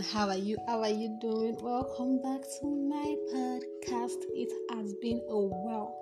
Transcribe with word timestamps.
everyone. 0.00 0.14
How 0.14 0.28
are 0.28 0.36
you? 0.36 0.56
How 0.66 0.80
are 0.80 0.88
you 0.88 1.16
doing? 1.20 1.56
Welcome 1.60 2.22
back 2.22 2.42
to 2.42 2.66
my 2.66 3.16
podcast. 3.32 4.18
It 4.34 4.52
has 4.74 4.94
been 4.94 5.20
a 5.28 5.38
while. 5.38 5.96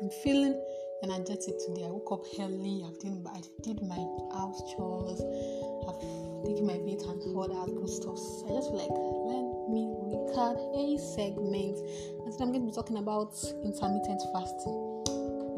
I'm 0.00 0.10
feeling 0.22 0.54
energetic 1.02 1.54
today. 1.66 1.84
I 1.84 1.90
woke 1.90 2.12
up 2.12 2.24
early. 2.38 2.84
I've 2.86 2.98
did, 2.98 3.26
I 3.26 3.40
did 3.62 3.82
my 3.82 4.00
house 4.34 4.62
chores. 4.72 5.20
I've 5.20 6.00
taken 6.46 6.66
my 6.66 6.78
bait 6.84 7.02
and 7.02 7.36
all 7.36 7.48
that 7.48 7.74
good 7.74 7.88
stuff. 7.88 8.18
So 8.18 8.46
I 8.48 8.56
just 8.56 8.70
feel 8.70 8.80
like 8.80 8.94
let 9.28 9.44
me 9.68 9.90
record 10.00 10.56
a 10.56 10.98
segment. 10.98 11.76
And 12.24 12.32
today 12.32 12.44
I'm 12.44 12.52
going 12.52 12.64
to 12.64 12.70
be 12.70 12.74
talking 12.74 12.98
about 12.98 13.36
intermittent 13.64 14.22
fasting. 14.32 14.76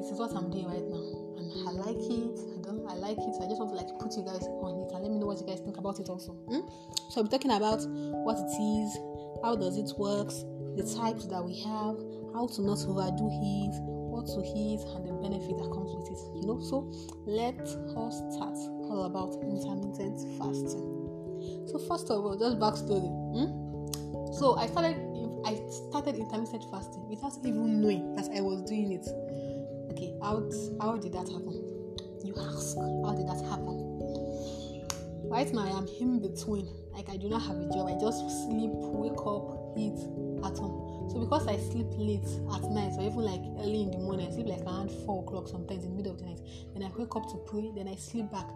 This 0.00 0.10
is 0.10 0.18
what 0.18 0.32
I'm 0.36 0.50
doing 0.50 0.68
right 0.68 0.84
now, 0.84 1.06
and 1.40 1.48
I 1.64 1.72
like 1.72 2.02
it. 2.10 2.53
I 2.94 2.96
like 2.96 3.18
it. 3.18 3.34
I 3.42 3.50
just 3.50 3.58
want 3.58 3.74
to 3.74 3.76
like 3.76 3.90
put 3.98 4.14
you 4.14 4.22
guys 4.22 4.46
on 4.62 4.78
it 4.78 4.94
and 4.94 5.02
let 5.02 5.10
me 5.10 5.18
know 5.18 5.26
what 5.26 5.42
you 5.42 5.46
guys 5.46 5.58
think 5.58 5.78
about 5.78 5.98
it 5.98 6.06
also. 6.08 6.38
Hmm? 6.46 6.62
So 7.10 7.18
I'll 7.18 7.24
be 7.26 7.30
talking 7.34 7.50
about 7.50 7.82
what 8.22 8.38
it 8.38 8.54
is, 8.54 8.88
how 9.42 9.58
does 9.58 9.74
it 9.74 9.90
work, 9.98 10.30
the 10.78 10.86
types 10.86 11.26
that 11.26 11.42
we 11.42 11.58
have, 11.66 11.98
how 12.30 12.46
to 12.46 12.62
not 12.62 12.78
overdo 12.86 13.26
it, 13.34 13.74
what 14.14 14.30
to 14.30 14.46
eat, 14.46 14.78
and 14.94 15.02
the 15.02 15.14
benefit 15.18 15.58
that 15.58 15.74
comes 15.74 15.90
with 15.90 16.06
it. 16.06 16.22
You 16.38 16.46
know. 16.46 16.62
So 16.62 16.86
let 17.26 17.58
us 17.98 18.14
start 18.30 18.54
all 18.86 19.10
about 19.10 19.34
intermittent 19.42 20.22
fasting. 20.38 20.86
So 21.66 21.82
first 21.90 22.14
of 22.14 22.22
all, 22.22 22.38
just 22.38 22.62
backstory. 22.62 23.10
Hmm? 23.34 23.50
So 24.38 24.54
I 24.54 24.70
started. 24.70 25.02
I 25.44 25.60
started 25.90 26.16
intermittent 26.16 26.64
fasting 26.70 27.06
without 27.10 27.36
even 27.44 27.82
knowing 27.82 28.16
that 28.16 28.30
I 28.34 28.40
was 28.40 28.62
doing 28.62 28.92
it 28.92 29.04
okay 29.92 30.14
how 30.22 30.42
how 30.80 30.96
did 30.96 31.12
that 31.12 31.28
happen 31.28 31.63
you 32.36 32.42
ask 32.42 32.76
how 32.76 33.14
did 33.14 33.28
that 33.28 33.42
happen? 33.48 33.84
Right 35.28 35.52
now 35.52 35.64
i 35.64 35.78
am 35.78 35.86
in 36.00 36.20
between. 36.20 36.68
Like 36.92 37.08
i 37.08 37.16
do 37.16 37.28
not 37.28 37.42
have 37.42 37.56
a 37.56 37.66
job. 37.72 37.88
I 37.88 37.98
just 37.98 38.20
sleep 38.46 38.70
wake 38.72 39.18
up 39.26 39.74
eat 39.76 39.98
at 40.44 40.58
home. 40.58 41.10
So 41.10 41.20
because 41.20 41.46
i 41.48 41.56
sleep 41.56 41.86
late 41.96 42.26
at 42.54 42.62
night 42.70 42.92
or 42.98 43.02
even 43.02 43.22
like 43.22 43.42
early 43.60 43.82
in 43.82 43.90
the 43.90 43.98
morning 43.98 44.28
i 44.28 44.30
sleep 44.30 44.46
like 44.46 44.62
around 44.62 44.90
four 45.04 45.22
o'clock 45.22 45.48
sometimes 45.48 45.84
in 45.84 45.90
the 45.90 45.96
middle 45.96 46.12
of 46.12 46.18
the 46.18 46.26
night. 46.26 46.40
Then 46.72 46.82
i 46.82 46.90
wake 46.96 47.14
up 47.16 47.26
to 47.30 47.36
pray 47.46 47.72
then 47.74 47.88
i 47.88 47.96
sleep 47.96 48.30
back. 48.30 48.46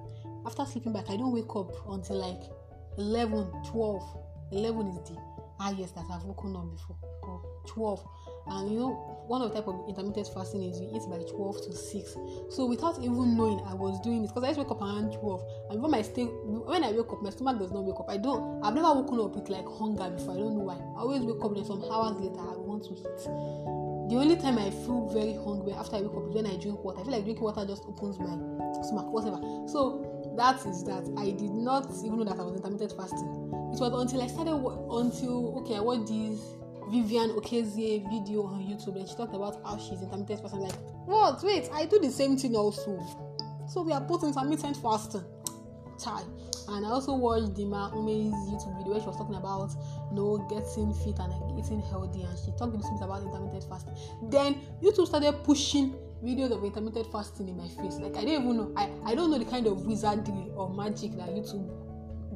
After 0.47 0.65
sleeping 0.65 0.93
back 0.93 1.11
i 1.11 1.17
don't 1.17 1.33
wake 1.33 1.55
up 1.57 1.73
until 1.91 2.17
like 2.17 2.43
11 2.99 3.51
12 3.71 4.19
11 4.53 4.87
is 4.89 5.11
the 5.11 5.17
highest 5.59 5.95
that 5.95 6.05
i've 6.13 6.25
woken 6.25 6.57
up 6.57 6.71
before. 6.71 6.97
Or 7.23 7.43
12 7.67 8.09
and 8.49 8.71
you 8.71 8.79
know 8.79 9.18
one 9.29 9.43
of 9.43 9.51
the 9.53 9.61
type 9.61 9.69
of 9.69 9.85
intermittent 9.89 10.29
fasting 10.33 10.63
is 10.63 10.81
you 10.81 10.89
eat 10.89 11.03
by 11.09 11.19
12 11.19 11.67
to 11.67 11.73
6 11.73 12.17
so 12.49 12.67
without 12.67 12.99
even 12.99 13.37
knowing 13.37 13.61
i 13.67 13.75
was 13.75 14.01
doing 14.01 14.25
it 14.25 14.29
because 14.29 14.43
i 14.43 14.49
just 14.49 14.59
wake 14.59 14.71
up 14.71 14.81
around 14.81 15.13
12 15.13 15.43
and 15.71 15.83
when 15.83 15.91
my 15.91 16.03
stay 16.03 16.25
when 16.25 16.83
i 16.83 16.91
wake 16.91 17.13
up 17.13 17.23
my 17.23 17.31
stomach 17.31 17.59
does 17.59 17.71
not 17.71 17.85
wake 17.85 18.01
up. 18.01 18.09
I 18.09 18.17
don't 18.17 18.65
i've 18.65 18.75
never 18.75 18.93
woken 18.95 19.21
up 19.21 19.37
with 19.37 19.49
like 19.49 19.67
hunger 19.67 20.09
before 20.11 20.35
i 20.35 20.39
don't 20.39 20.57
know 20.57 20.65
why. 20.65 20.77
I 20.77 21.01
always 21.05 21.23
wake 21.23 21.45
up 21.45 21.55
then 21.55 21.65
some 21.65 21.85
hours 21.85 22.17
later 22.21 22.41
i 22.41 22.57
want 22.57 22.85
to 22.89 22.97
eat. 22.97 23.23
The 24.09 24.17
only 24.17 24.37
time 24.37 24.57
i 24.57 24.71
feel 24.71 25.09
very 25.13 25.35
hungry 25.35 25.73
after 25.73 25.97
i 25.97 26.01
wake 26.01 26.17
up 26.17 26.25
is 26.29 26.35
when 26.35 26.47
i 26.47 26.57
drink 26.57 26.83
water. 26.83 27.01
I 27.01 27.05
feel 27.05 27.13
like 27.13 27.25
drinking 27.25 27.45
water 27.45 27.67
just 27.69 27.85
opens 27.85 28.19
my 28.19 28.33
stomach 28.81 29.13
whatever. 29.13 29.37
So 29.69 30.33
that 30.37 30.65
is 30.65 30.85
that. 30.85 31.05
I 31.19 31.37
did 31.37 31.53
not 31.53 31.93
even 32.01 32.17
know 32.17 32.25
that 32.25 32.41
i 32.41 32.43
was 32.43 32.57
intermittent 32.57 32.97
fasting. 32.97 33.29
It 33.77 33.81
was 33.81 33.93
until 33.93 34.23
i 34.25 34.27
started 34.27 34.57
until 34.57 35.61
okay 35.61 35.77
i 35.77 35.81
watched 35.81 36.09
this 36.09 36.41
Vivian 36.91 37.31
Okezie 37.31 38.09
video 38.09 38.45
on 38.45 38.61
YouTube 38.63 38.97
and 38.97 39.09
she 39.09 39.15
talked 39.15 39.35
about 39.35 39.61
how 39.65 39.79
she's 39.79 40.03
intermittent 40.03 40.41
fasting. 40.41 40.61
Like, 40.61 40.79
what? 41.07 41.43
Wait, 41.43 41.69
I 41.73 41.85
do 41.87 41.99
the 41.99 42.11
same 42.11 42.37
thing 42.37 42.57
also. 42.57 42.99
So 43.69 43.83
we 43.83 43.93
are 43.93 44.01
both 44.01 44.25
intermittent 44.25 44.77
fasting. 44.79 45.25
Chai. 46.03 46.23
And 46.69 46.87
I 46.87 46.91
also 46.91 47.15
watched 47.15 47.55
Dima 47.55 47.93
Ume's 47.95 48.35
YouTube 48.49 48.77
video 48.77 48.93
where 48.93 49.01
she 49.01 49.07
was 49.07 49.17
talking 49.17 49.35
about 49.35 49.73
you 50.11 50.17
know 50.17 50.39
getting 50.49 50.93
fit 50.95 51.19
and 51.19 51.33
like, 51.33 51.65
eating 51.65 51.81
healthy 51.91 52.23
and 52.23 52.39
she 52.39 52.53
talked 52.59 52.73
bit 52.73 52.85
about 53.03 53.23
intermittent 53.23 53.65
fasting. 53.69 53.95
Then 54.31 54.61
YouTube 54.83 55.07
started 55.07 55.33
pushing 55.45 55.95
videos 56.23 56.53
of 56.53 56.65
intermittent 56.65 57.11
fasting 57.11 57.49
in 57.49 57.57
my 57.57 57.69
face. 57.69 57.99
Like 57.99 58.17
I 58.17 58.21
didn't 58.21 58.45
even 58.45 58.57
know 58.57 58.73
I, 58.77 58.91
I 59.05 59.15
don't 59.15 59.31
know 59.31 59.39
the 59.39 59.45
kind 59.45 59.67
of 59.67 59.87
wizardry 59.87 60.51
or 60.55 60.73
magic 60.73 61.17
that 61.17 61.31
YouTube 61.31 61.69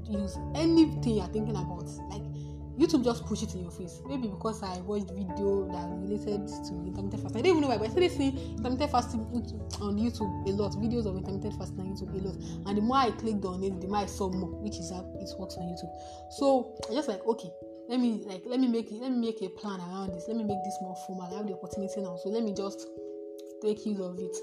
use. 0.08 0.36
Anything 0.54 1.16
you're 1.16 1.26
thinking 1.26 1.56
about. 1.56 1.86
Like 2.10 2.22
YouTube 2.78 3.04
just 3.04 3.26
push 3.26 3.42
it 3.42 3.54
in 3.54 3.62
your 3.62 3.70
face. 3.70 4.00
Maybe 4.06 4.28
because 4.28 4.62
I 4.62 4.78
watched 4.80 5.10
video 5.10 5.68
that 5.72 5.88
related 5.90 6.48
to 6.48 6.72
intermittent 6.86 7.22
fasting. 7.22 7.38
I 7.38 7.42
didn't 7.42 7.58
even 7.58 7.60
know 7.62 7.68
why, 7.68 7.78
but 7.78 7.88
I 7.88 7.90
started 7.90 8.12
seeing 8.12 8.56
intermittent 8.56 8.90
fasting 8.90 9.20
on 9.80 9.98
YouTube 9.98 10.48
a 10.48 10.52
lot, 10.52 10.72
videos 10.72 11.06
of 11.06 11.16
intermittent 11.16 11.54
fasting 11.58 11.80
on 11.80 11.92
YouTube 11.92 12.16
a 12.16 12.28
lot. 12.28 12.36
And 12.66 12.78
the 12.78 12.82
more 12.82 12.96
I 12.96 13.10
clicked 13.10 13.44
on 13.44 13.62
it, 13.62 13.80
the 13.80 13.88
more 13.88 13.98
I 13.98 14.06
saw 14.06 14.30
more, 14.30 14.50
which 14.62 14.78
is 14.78 14.90
how 14.90 15.04
it 15.20 15.28
works 15.38 15.56
on 15.56 15.64
YouTube. 15.68 15.92
So 16.30 16.74
I 16.90 16.94
just 16.94 17.08
like 17.08 17.24
okay, 17.26 17.50
let 17.88 18.00
me 18.00 18.22
like 18.26 18.42
let 18.46 18.58
me 18.58 18.68
make 18.68 18.88
let 18.90 19.10
me 19.10 19.18
make 19.18 19.42
a 19.42 19.48
plan 19.50 19.80
around 19.80 20.14
this. 20.14 20.24
Let 20.26 20.36
me 20.36 20.44
make 20.44 20.62
this 20.64 20.76
more 20.80 20.96
formal. 21.06 21.28
I 21.32 21.36
have 21.38 21.46
the 21.46 21.54
opportunity 21.54 22.00
now, 22.00 22.16
so 22.16 22.30
let 22.30 22.42
me 22.42 22.54
just 22.54 22.86
take 23.60 23.84
use 23.84 24.00
of 24.00 24.18
it. 24.18 24.36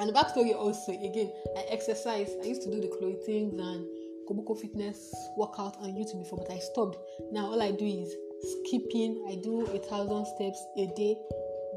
And 0.00 0.08
the 0.08 0.12
backstory 0.12 0.54
also 0.54 0.92
again, 0.92 1.32
I 1.56 1.62
exercise. 1.68 2.30
I 2.42 2.46
used 2.46 2.62
to 2.62 2.70
do 2.70 2.80
the 2.80 2.88
clothing 2.88 3.58
and 3.60 3.86
Koboko 4.32 4.58
Fitness 4.58 5.14
workout 5.36 5.76
on 5.80 5.90
YouTube 5.90 6.20
before, 6.24 6.38
but 6.38 6.50
I 6.50 6.58
stopped. 6.58 6.96
Now 7.32 7.52
all 7.52 7.60
I 7.60 7.70
do 7.70 7.84
is 7.84 8.14
skipping. 8.64 9.26
I 9.28 9.36
do 9.36 9.66
a 9.66 9.78
thousand 9.78 10.24
steps 10.26 10.58
a 10.78 10.86
day. 10.96 11.16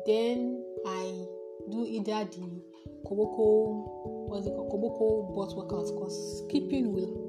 Then 0.05 0.63
I 0.87 1.25
do 1.69 1.85
either 1.85 2.23
the 2.31 2.61
Koboko, 3.05 4.29
what's 4.29 4.47
it 4.47 4.51
called? 4.51 4.71
Koboko 4.71 5.35
butt 5.35 5.55
workout 5.57 5.87
because 5.93 6.43
skipping 6.47 6.93
will 6.93 7.25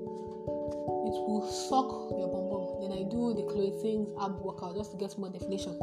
it 1.07 1.19
will 1.27 1.51
suck 1.51 1.91
your 2.19 2.29
bum 2.29 2.47
bum. 2.51 2.81
Then 2.81 2.93
I 2.93 3.03
do 3.11 3.35
the 3.35 3.43
clothing 3.51 4.07
ab 4.23 4.39
workout 4.41 4.77
just 4.77 4.93
to 4.93 4.97
get 4.97 5.19
more 5.19 5.31
definition. 5.31 5.75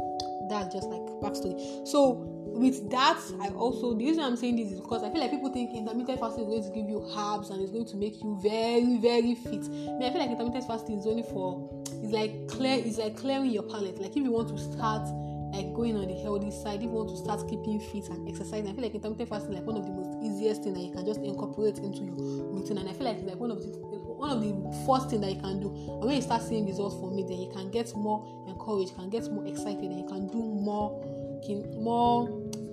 That's 0.48 0.74
just 0.74 0.88
like 0.88 1.02
backstory. 1.22 1.86
So 1.86 2.34
with 2.54 2.90
that, 2.90 3.20
I 3.40 3.48
also 3.48 3.94
the 3.94 4.04
reason 4.04 4.22
I'm 4.22 4.36
saying 4.36 4.56
this 4.56 4.72
is 4.72 4.80
because 4.80 5.02
I 5.02 5.10
feel 5.10 5.20
like 5.20 5.30
people 5.30 5.52
think 5.52 5.74
intermittent 5.74 6.20
fasting 6.20 6.44
is 6.44 6.48
going 6.48 6.62
to 6.62 6.70
give 6.70 6.88
you 6.88 7.02
herbs 7.16 7.50
and 7.50 7.60
it's 7.60 7.72
going 7.72 7.86
to 7.86 7.96
make 7.96 8.22
you 8.22 8.38
very, 8.42 8.98
very 8.98 9.34
fit. 9.34 9.68
Mean, 9.68 10.02
I 10.02 10.10
feel 10.10 10.20
like 10.20 10.30
intermittent 10.30 10.66
fasting 10.66 10.98
is 10.98 11.06
only 11.06 11.22
for 11.22 11.68
it's 12.02 12.12
like 12.12 12.48
clear 12.48 12.82
it's 12.84 12.98
like 12.98 13.16
clearing 13.16 13.50
your 13.50 13.64
palate. 13.64 13.98
Like 13.98 14.16
if 14.16 14.22
you 14.22 14.30
want 14.30 14.48
to 14.48 14.58
start 14.58 15.08
like 15.54 15.72
going 15.72 15.96
on 15.96 16.06
the 16.08 16.14
healthy 16.14 16.50
side, 16.50 16.82
if 16.82 16.82
you 16.82 16.90
want 16.90 17.10
to 17.10 17.16
start 17.16 17.48
keeping 17.48 17.78
fit 17.78 18.08
and 18.10 18.28
exercising, 18.28 18.68
I 18.68 18.72
feel 18.74 18.82
like 18.82 18.94
intermittent 18.94 19.28
fasting 19.28 19.52
is 19.52 19.58
like 19.58 19.66
one 19.66 19.76
of 19.76 19.86
the 19.86 19.92
most 19.92 20.18
easiest 20.22 20.62
thing 20.64 20.74
that 20.74 20.80
you 20.80 20.92
can 20.92 21.06
just 21.06 21.20
incorporate 21.20 21.78
into 21.78 22.02
your 22.02 22.14
routine. 22.50 22.78
And 22.78 22.88
I 22.88 22.92
feel 22.92 23.06
like 23.06 23.18
it's 23.18 23.26
like 23.26 23.38
one 23.38 23.50
of 23.50 23.62
the 23.62 23.70
one 24.24 24.36
of 24.36 24.40
the 24.40 24.86
first 24.86 25.10
thing 25.10 25.20
that 25.20 25.32
you 25.32 25.40
can 25.40 25.60
do. 25.60 25.68
And 25.68 26.04
when 26.04 26.16
you 26.16 26.22
start 26.22 26.42
seeing 26.42 26.66
results 26.66 26.96
from 26.96 27.18
it, 27.18 27.28
then 27.28 27.38
you 27.40 27.50
can 27.52 27.70
get 27.70 27.94
more 27.94 28.24
encouraged, 28.48 28.94
can 28.94 29.10
get 29.10 29.30
more 29.30 29.46
excited, 29.46 29.84
and 29.84 30.00
you 30.00 30.06
can 30.06 30.28
do 30.28 30.38
more 30.38 31.02
more 31.76 32.26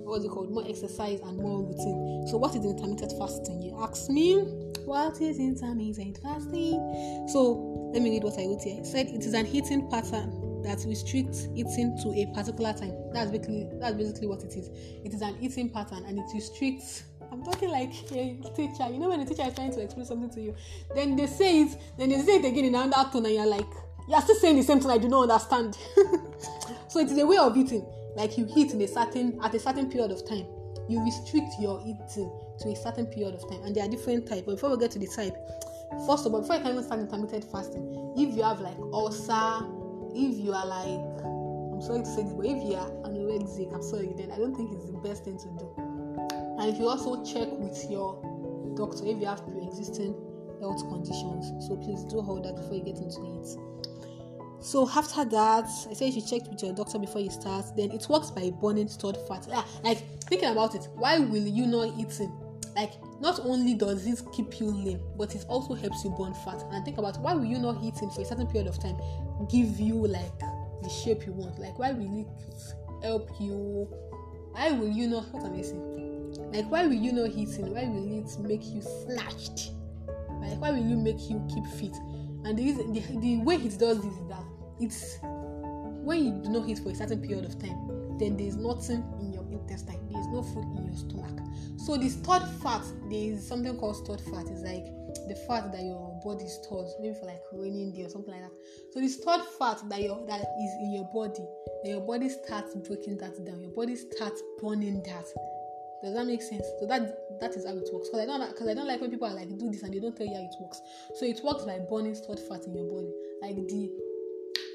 what's 0.04 0.24
it 0.24 0.30
called? 0.30 0.50
More 0.50 0.66
exercise 0.66 1.20
and 1.20 1.36
more 1.36 1.62
routine. 1.62 2.26
So 2.28 2.38
what 2.38 2.56
is 2.56 2.64
intermittent 2.64 3.12
fasting? 3.18 3.60
You 3.60 3.78
ask 3.82 4.08
me 4.08 4.40
what 4.86 5.20
is 5.20 5.38
intermittent 5.38 6.18
fasting? 6.22 7.28
So 7.28 7.90
let 7.92 8.02
me 8.02 8.10
read 8.10 8.24
what 8.24 8.38
i 8.38 8.44
wrote 8.44 8.62
here. 8.62 8.80
It 8.80 8.86
said 8.86 9.08
it 9.08 9.24
is 9.24 9.34
an 9.34 9.46
eating 9.46 9.90
pattern 9.90 10.62
that 10.62 10.82
restricts 10.86 11.48
eating 11.54 11.98
to 12.02 12.12
a 12.16 12.26
particular 12.34 12.72
time. 12.72 12.94
That's 13.12 13.30
basically 13.30 13.68
that's 13.78 13.94
basically 13.94 14.26
what 14.26 14.42
it 14.42 14.56
is. 14.56 14.68
It 15.04 15.12
is 15.12 15.20
an 15.20 15.36
eating 15.40 15.68
pattern 15.68 16.04
and 16.06 16.18
it 16.18 16.26
restricts 16.34 17.04
talking 17.44 17.70
like 17.70 17.92
a 18.12 18.36
teacher. 18.54 18.88
You 18.90 18.98
know 18.98 19.08
when 19.08 19.20
the 19.20 19.26
teacher 19.26 19.46
is 19.46 19.54
trying 19.54 19.72
to 19.72 19.80
explain 19.80 20.06
something 20.06 20.30
to 20.30 20.40
you, 20.40 20.54
then 20.94 21.16
they 21.16 21.26
say 21.26 21.62
it, 21.62 21.78
then 21.98 22.08
they 22.10 22.20
say 22.20 22.36
it 22.36 22.44
again 22.44 22.64
in 22.66 22.74
another 22.74 23.10
tone, 23.10 23.26
and 23.26 23.34
you're 23.34 23.46
like, 23.46 23.66
you're 24.08 24.20
still 24.20 24.36
saying 24.36 24.56
the 24.56 24.62
same 24.62 24.80
thing. 24.80 24.90
I 24.90 24.98
do 24.98 25.08
not 25.08 25.30
understand. 25.30 25.76
so 26.88 27.00
it 27.00 27.10
is 27.10 27.18
a 27.18 27.26
way 27.26 27.38
of 27.38 27.56
eating 27.56 27.84
like 28.16 28.36
you 28.36 28.46
eat 28.56 28.72
in 28.72 28.80
a 28.82 28.88
certain 28.88 29.38
at 29.42 29.54
a 29.54 29.58
certain 29.58 29.90
period 29.90 30.10
of 30.10 30.26
time 30.28 30.46
you 30.88 31.02
restrict 31.04 31.54
your 31.58 31.80
eating 31.80 32.30
to 32.60 32.68
a 32.68 32.76
certain 32.76 33.06
period 33.06 33.34
of 33.34 33.48
time 33.48 33.62
and 33.64 33.74
there 33.74 33.84
are 33.84 33.88
different 33.88 34.26
types 34.26 34.42
but 34.42 34.52
before 34.52 34.70
we 34.70 34.76
get 34.76 34.90
to 34.90 34.98
the 34.98 35.06
type 35.06 35.34
first 36.06 36.26
of 36.26 36.34
all 36.34 36.40
before 36.40 36.56
you 36.56 36.62
can 36.62 36.72
even 36.72 36.84
start 36.84 37.00
intermittent 37.00 37.44
fasting 37.50 38.14
if 38.16 38.34
you 38.34 38.42
have 38.42 38.60
like 38.60 38.76
ulcer 38.92 39.66
if 40.14 40.38
you 40.38 40.52
are 40.52 40.66
like 40.66 41.24
i'm 41.72 41.80
sorry 41.80 42.00
to 42.00 42.06
say 42.06 42.22
this 42.22 42.32
but 42.32 42.46
if 42.46 42.62
you 42.62 42.74
are 42.74 42.90
anorexic 43.08 43.72
i'm 43.72 43.82
sorry 43.82 44.12
then 44.16 44.30
i 44.30 44.36
don't 44.36 44.54
think 44.54 44.72
it's 44.72 44.86
the 44.86 44.98
best 44.98 45.24
thing 45.24 45.38
to 45.38 45.48
do 45.58 45.91
and 46.62 46.72
if 46.72 46.78
you 46.78 46.88
also 46.88 47.24
check 47.24 47.48
with 47.58 47.90
your 47.90 48.14
doctor 48.76 49.04
if 49.04 49.18
you 49.18 49.26
have 49.26 49.44
pre-existing 49.48 50.14
health 50.60 50.88
conditions 50.88 51.66
so 51.66 51.76
please 51.76 52.04
do 52.04 52.18
all 52.18 52.40
that 52.40 52.54
before 52.54 52.76
you 52.76 52.84
get 52.84 52.96
into 52.96 53.20
it 53.40 53.58
so 54.62 54.88
after 54.88 55.24
that, 55.24 55.68
I 55.90 55.92
say 55.92 56.06
you 56.06 56.20
should 56.20 56.28
check 56.28 56.48
with 56.48 56.62
your 56.62 56.72
doctor 56.72 56.96
before 56.96 57.20
you 57.20 57.30
start. 57.30 57.64
Then 57.76 57.90
it 57.90 58.06
works 58.08 58.30
by 58.30 58.50
burning 58.50 58.86
stored 58.86 59.16
fat. 59.26 59.44
Yeah, 59.48 59.64
like 59.82 59.98
thinking 60.22 60.50
about 60.50 60.76
it, 60.76 60.86
why 60.94 61.18
will 61.18 61.44
you 61.44 61.66
not 61.66 61.98
eating? 61.98 62.32
Like 62.76 62.92
not 63.20 63.40
only 63.40 63.74
does 63.74 64.04
this 64.04 64.22
keep 64.32 64.60
you 64.60 64.66
lean, 64.66 65.00
but 65.18 65.34
it 65.34 65.44
also 65.48 65.74
helps 65.74 66.04
you 66.04 66.10
burn 66.10 66.32
fat. 66.44 66.62
And 66.70 66.84
think 66.84 66.98
about 66.98 67.20
why 67.20 67.34
will 67.34 67.44
you 67.44 67.58
not 67.58 67.82
eating 67.82 68.08
for 68.10 68.20
a 68.20 68.24
certain 68.24 68.46
period 68.46 68.68
of 68.68 68.80
time 68.80 68.96
give 69.50 69.80
you 69.80 69.96
like 69.96 70.38
the 70.80 70.88
shape 70.88 71.26
you 71.26 71.32
want? 71.32 71.58
Like 71.58 71.76
why 71.80 71.90
will 71.90 72.20
it 72.20 73.02
help 73.02 73.30
you? 73.40 73.88
Why 74.52 74.70
will 74.70 74.90
you 74.90 75.08
not? 75.08 75.32
What 75.32 75.44
am 75.44 75.58
I 75.58 75.62
saying? 75.62 76.01
Like 76.52 76.70
why 76.70 76.86
will 76.86 76.94
you 76.94 77.12
not 77.12 77.30
eating? 77.30 77.74
Why 77.74 77.84
will 77.84 78.18
it 78.18 78.38
make 78.40 78.64
you 78.66 78.82
snatched? 78.82 79.72
Like 80.40 80.60
why 80.60 80.70
will 80.70 80.86
you 80.86 80.96
make 80.96 81.30
you 81.30 81.44
keep 81.52 81.66
fit? 81.66 81.96
And 82.44 82.58
the, 82.58 82.64
reason, 82.64 82.92
the, 82.92 83.00
the 83.20 83.36
way 83.38 83.56
it 83.56 83.78
does 83.78 84.02
this 84.02 84.12
is 84.12 84.28
that 84.28 84.44
it's 84.80 85.18
when 86.02 86.24
you 86.24 86.30
do 86.42 86.50
not 86.50 86.68
eat 86.68 86.80
for 86.80 86.90
a 86.90 86.94
certain 86.94 87.20
period 87.20 87.44
of 87.44 87.58
time, 87.60 88.18
then 88.18 88.36
there 88.36 88.46
is 88.46 88.56
nothing 88.56 89.04
in 89.20 89.32
your 89.32 89.44
intestine, 89.50 90.00
there 90.10 90.20
is 90.20 90.26
no 90.28 90.42
food 90.42 90.64
in 90.76 90.86
your 90.86 90.96
stomach. 90.96 91.38
So 91.76 91.96
the 91.96 92.08
stored 92.08 92.42
fat, 92.62 92.82
there 93.08 93.32
is 93.32 93.46
something 93.46 93.76
called 93.78 93.96
stored 93.96 94.20
fat. 94.20 94.46
It's 94.48 94.62
like 94.62 94.84
the 95.28 95.36
fat 95.46 95.72
that 95.72 95.82
your 95.82 96.20
body 96.24 96.48
stores, 96.48 96.94
maybe 97.00 97.14
for 97.14 97.26
like 97.26 97.42
raining 97.52 97.92
day 97.92 98.04
or 98.04 98.08
something 98.08 98.32
like 98.32 98.42
that. 98.42 98.52
So 98.92 99.00
the 99.00 99.08
stored 99.08 99.42
fat 99.58 99.82
that 99.88 100.02
your 100.02 100.26
that 100.26 100.40
is 100.40 100.72
in 100.82 100.92
your 100.92 101.08
body, 101.14 101.46
then 101.84 101.92
your 101.92 102.06
body 102.06 102.28
starts 102.28 102.74
breaking 102.74 103.18
that 103.18 103.44
down. 103.44 103.60
Your 103.60 103.70
body 103.70 103.96
starts 103.96 104.42
burning 104.60 105.02
that. 105.04 105.26
Does 106.02 106.14
that 106.14 106.26
make 106.26 106.42
sense? 106.42 106.66
So 106.80 106.86
that 106.86 107.40
that 107.40 107.54
is 107.54 107.64
how 107.64 107.72
it 107.72 107.88
works. 107.92 108.08
Because 108.08 108.20
I 108.20 108.26
don't 108.26 108.48
because 108.48 108.68
I 108.68 108.74
don't 108.74 108.88
like 108.88 109.00
when 109.00 109.10
people 109.10 109.28
are 109.28 109.34
like 109.34 109.48
do 109.56 109.70
this 109.70 109.82
and 109.82 109.94
they 109.94 110.00
don't 110.00 110.16
tell 110.16 110.26
you 110.26 110.34
how 110.34 110.42
it 110.42 110.54
works. 110.60 110.82
So 111.14 111.26
it 111.26 111.40
works 111.44 111.64
by 111.64 111.78
burning 111.88 112.14
stored 112.14 112.40
fat 112.40 112.66
in 112.66 112.74
your 112.74 112.90
body, 112.90 113.12
like 113.40 113.56
the 113.56 113.90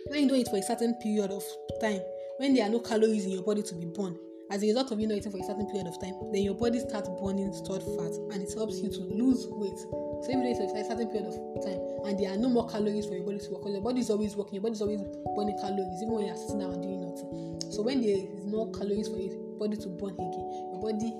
when 0.07 0.23
you 0.23 0.29
do 0.29 0.35
it 0.35 0.47
for 0.47 0.57
a 0.57 0.63
certain 0.63 0.93
period 0.95 1.31
of 1.31 1.43
time, 1.81 1.99
when 2.37 2.53
there 2.53 2.65
are 2.65 2.69
no 2.69 2.79
calories 2.79 3.25
in 3.25 3.31
your 3.31 3.43
body 3.43 3.61
to 3.61 3.75
be 3.75 3.85
burned, 3.85 4.17
as 4.49 4.63
a 4.63 4.67
result 4.67 4.91
of 4.91 4.99
you 4.99 5.07
not 5.07 5.17
eating 5.17 5.31
for 5.31 5.39
a 5.39 5.43
certain 5.43 5.67
period 5.67 5.87
of 5.87 5.99
time, 5.99 6.15
then 6.31 6.43
your 6.43 6.55
body 6.55 6.79
starts 6.79 7.09
burning 7.19 7.51
stored 7.51 7.83
fat 7.83 8.15
and 8.31 8.41
it 8.41 8.53
helps 8.55 8.79
you 8.79 8.89
to 8.89 9.01
lose 9.01 9.45
weight. 9.51 9.77
So 10.23 10.31
if 10.31 10.39
you 10.39 10.43
do 10.43 10.63
it 10.63 10.71
for 10.71 10.79
a 10.79 10.85
certain 10.87 11.07
period 11.11 11.27
of 11.27 11.35
time 11.59 11.79
and 12.07 12.15
there 12.17 12.31
are 12.31 12.37
no 12.37 12.47
more 12.47 12.69
calories 12.69 13.05
for 13.05 13.15
your 13.15 13.25
body 13.25 13.39
to 13.39 13.51
work, 13.51 13.67
because 13.67 13.73
your 13.73 13.83
body 13.83 13.99
is 13.99 14.09
always 14.09 14.35
working, 14.35 14.55
your 14.55 14.63
body 14.63 14.79
is 14.79 14.81
always 14.81 15.01
burning 15.35 15.59
calories, 15.59 15.99
even 15.99 16.15
when 16.15 16.25
you're 16.25 16.39
sitting 16.39 16.59
down 16.59 16.71
and 16.71 16.81
doing 16.81 17.03
nothing. 17.03 17.59
So 17.71 17.83
when 17.83 17.99
there 17.99 18.15
is 18.15 18.45
no 18.47 18.71
calories 18.71 19.11
for 19.11 19.19
your 19.19 19.46
body 19.57 19.77
to 19.77 19.87
burn 19.89 20.13
again, 20.13 20.47
your 20.71 20.81
body 20.81 21.11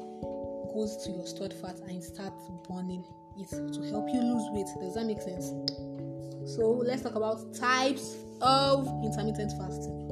goes 0.74 0.98
to 1.06 1.12
your 1.12 1.26
stored 1.26 1.54
fat 1.54 1.80
and 1.88 2.04
starts 2.04 2.50
burning 2.70 3.04
it 3.38 3.50
to 3.50 3.82
help 3.90 4.10
you 4.10 4.22
lose 4.22 4.46
weight. 4.52 4.68
Does 4.80 4.96
that 4.96 5.06
make 5.06 5.22
sense? 5.22 5.54
So 6.56 6.70
let's 6.86 7.02
talk 7.02 7.16
about 7.16 7.54
types 7.54 8.16
of 8.42 8.88
intermittent 9.04 9.52
fasting. 9.60 10.08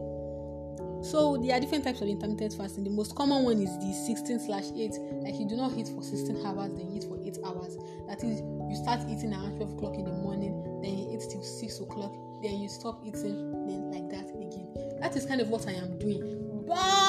So 1.06 1.38
there 1.38 1.56
are 1.56 1.60
different 1.60 1.84
types 1.84 2.02
of 2.02 2.08
intermittent 2.08 2.54
fasting. 2.54 2.84
The 2.84 2.90
most 2.90 3.16
common 3.16 3.44
one 3.44 3.62
is 3.62 3.70
the 3.78 3.94
16 3.94 4.40
slash 4.40 4.66
8. 4.76 4.92
Like 5.22 5.36
you 5.36 5.48
do 5.48 5.56
not 5.56 5.78
eat 5.78 5.88
for 5.90 6.02
16 6.02 6.44
hours, 6.46 6.74
then 6.74 6.90
eat 6.92 7.04
for 7.04 7.22
8 7.24 7.38
hours. 7.46 7.78
That 8.10 8.24
is, 8.24 8.42
you 8.42 8.76
start 8.82 9.02
eating 9.08 9.32
around 9.32 9.58
12 9.58 9.74
o'clock 9.78 9.96
in 9.96 10.06
the 10.06 10.12
morning, 10.12 10.82
then 10.82 10.98
you 10.98 11.14
eat 11.14 11.24
till 11.30 11.44
6 11.44 11.80
o'clock, 11.80 12.12
then 12.42 12.58
you 12.58 12.68
stop 12.70 13.06
eating, 13.06 13.54
then 13.70 13.92
like 13.94 14.10
that 14.10 14.34
again. 14.34 14.68
That 15.00 15.16
is 15.16 15.26
kind 15.26 15.42
of 15.42 15.50
what 15.50 15.68
I 15.68 15.74
am 15.74 16.00
doing. 16.00 16.66
But 16.68 17.05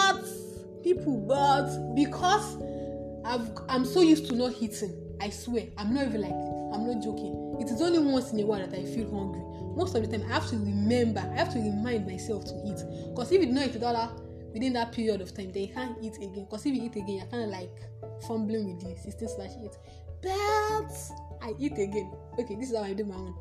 people, 0.95 1.17
but 1.17 1.95
because 1.95 2.57
I've, 3.25 3.51
I'm 3.69 3.85
so 3.85 4.01
used 4.01 4.27
to 4.29 4.37
not 4.37 4.55
eating, 4.61 4.95
I 5.21 5.31
swear, 5.31 5.65
I'm 5.77 5.95
not 5.95 6.07
even 6.07 6.21
like, 6.23 6.31
I'm 6.31 6.87
not 6.87 7.03
joking. 7.03 7.59
It 7.61 7.71
is 7.71 7.83
only 7.83 7.99
once 7.99 8.33
in 8.33 8.41
a 8.41 8.47
while 8.47 8.61
that 8.61 8.73
I 8.79 8.85
feel 8.85 9.11
hungry 9.11 9.43
most 9.77 9.95
of 9.95 10.03
the 10.03 10.19
time 10.19 10.27
I 10.29 10.33
have 10.33 10.49
to 10.49 10.57
remember, 10.57 11.21
I 11.21 11.37
have 11.37 11.53
to 11.53 11.59
remind 11.59 12.07
myself 12.07 12.47
to 12.47 12.55
eat. 12.65 12.83
Because 13.11 13.31
if 13.31 13.43
you 13.43 13.55
don't 13.55 13.59
eat 13.59 13.79
dollar 13.79 14.11
within 14.53 14.73
that 14.73 14.93
period 14.93 15.21
of 15.21 15.35
time, 15.35 15.53
then 15.53 15.65
you 15.65 15.75
can't 15.75 15.97
eat 16.03 16.17
again. 16.17 16.47
Because 16.49 16.65
if 16.65 16.75
you 16.75 16.85
eat 16.85 16.97
again, 16.97 17.19
you're 17.19 17.27
kind 17.27 17.45
of 17.45 17.51
like 17.51 17.79
fumbling 18.27 18.75
with 18.75 18.81
the 18.83 18.99
16 18.99 19.29
slash 19.29 19.51
8. 19.63 19.71
But 20.23 21.47
I 21.47 21.55
eat 21.59 21.73
again. 21.73 22.11
Okay, 22.39 22.55
this 22.55 22.71
is 22.71 22.77
how 22.77 22.85
I 22.85 22.95
do 22.95 23.05
my 23.05 23.15
own. 23.15 23.35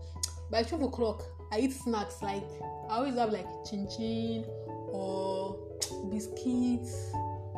By 0.52 0.64
12 0.64 0.84
o'clock, 0.84 1.24
I 1.54 1.60
eat 1.60 1.72
snacks 1.72 2.22
like 2.22 2.44
I 2.90 2.98
always 2.98 3.16
have 3.16 3.32
like 3.32 3.48
chin 3.68 3.88
chin 3.96 4.46
or 4.92 5.58
biscuits 6.12 7.14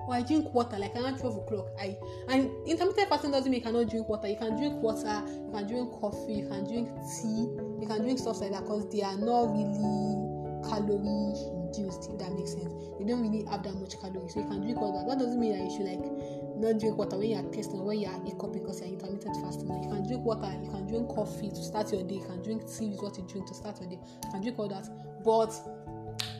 or 0.07 0.15
I 0.15 0.24
drink 0.24 0.54
water 0.54 0.80
like 0.80 0.95
around 0.95 1.19
12 1.19 1.38
o'clock. 1.38 1.68
I 1.80 1.98
and 2.30 2.50
intermittent 2.65 3.09
fasting 3.09 3.31
doesn't 3.31 3.51
mean 3.51 3.59
you 3.59 3.65
cannot 3.65 3.89
drink 3.89 4.07
water. 4.07 4.27
You 4.27 4.38
can 4.38 4.57
drink 4.57 4.81
water, 4.81 5.21
you 5.27 5.51
can 5.51 5.68
drink 5.68 5.92
coffee, 6.00 6.33
you 6.33 6.48
can 6.48 6.63
drink 6.63 6.89
tea, 7.19 7.51
you 7.81 7.88
can 7.88 8.01
drink 8.01 8.18
stuff 8.19 8.39
like 8.39 8.51
that 8.51 8.63
because 8.63 8.89
they 8.89 9.01
are 9.01 9.18
not 9.18 9.51
really 9.51 10.15
calorie 10.63 11.36
induced, 11.68 12.09
if 12.09 12.18
that 12.19 12.31
makes 12.31 12.54
sense. 12.54 12.71
They 12.98 13.06
don't 13.06 13.21
really 13.21 13.44
have 13.51 13.63
that 13.63 13.75
much 13.75 14.00
calories. 14.00 14.33
So 14.33 14.39
you 14.39 14.48
can 14.48 14.62
drink 14.62 14.80
all 14.80 14.95
that. 14.95 15.19
Doesn't 15.19 15.39
mean 15.39 15.51
that 15.51 15.63
you 15.68 15.71
should 15.75 15.92
like 15.92 16.07
not 16.56 16.80
drink 16.80 16.98
water 16.98 17.18
when 17.18 17.30
you 17.30 17.38
are 17.38 17.51
testing 17.51 17.83
when 17.83 18.00
you 18.00 18.07
are 18.07 18.19
hiccuping 18.24 18.63
because 18.63 18.80
you 18.80 18.88
are 18.88 18.94
intermittent 18.95 19.36
fasting. 19.44 19.68
You 19.68 19.92
can 19.92 20.07
drink 20.07 20.24
water, 20.24 20.48
you 20.63 20.71
can 20.71 20.88
drink 20.88 21.12
coffee 21.12 21.50
to 21.50 21.62
start 21.63 21.92
your 21.92 22.07
day, 22.07 22.15
you 22.15 22.25
can 22.25 22.42
drink 22.42 22.63
tea 22.63 22.95
is 22.95 23.01
what 23.03 23.19
you 23.19 23.27
drink 23.27 23.48
to 23.48 23.53
start 23.53 23.80
your 23.83 23.89
day. 23.92 24.00
You 24.00 24.31
can 24.31 24.42
drink 24.42 24.57
all 24.57 24.71
that. 24.71 24.88
But 25.24 25.51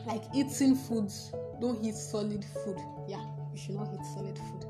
like 0.06 0.24
eating 0.32 0.74
foods, 0.74 1.32
don't 1.60 1.84
eat 1.84 1.94
solid 1.94 2.44
food. 2.64 2.80
Yeah 3.06 3.27
you 3.58 3.64
should 3.64 3.74
not 3.74 3.88
eat 3.94 4.04
solid 4.14 4.38
food. 4.38 4.66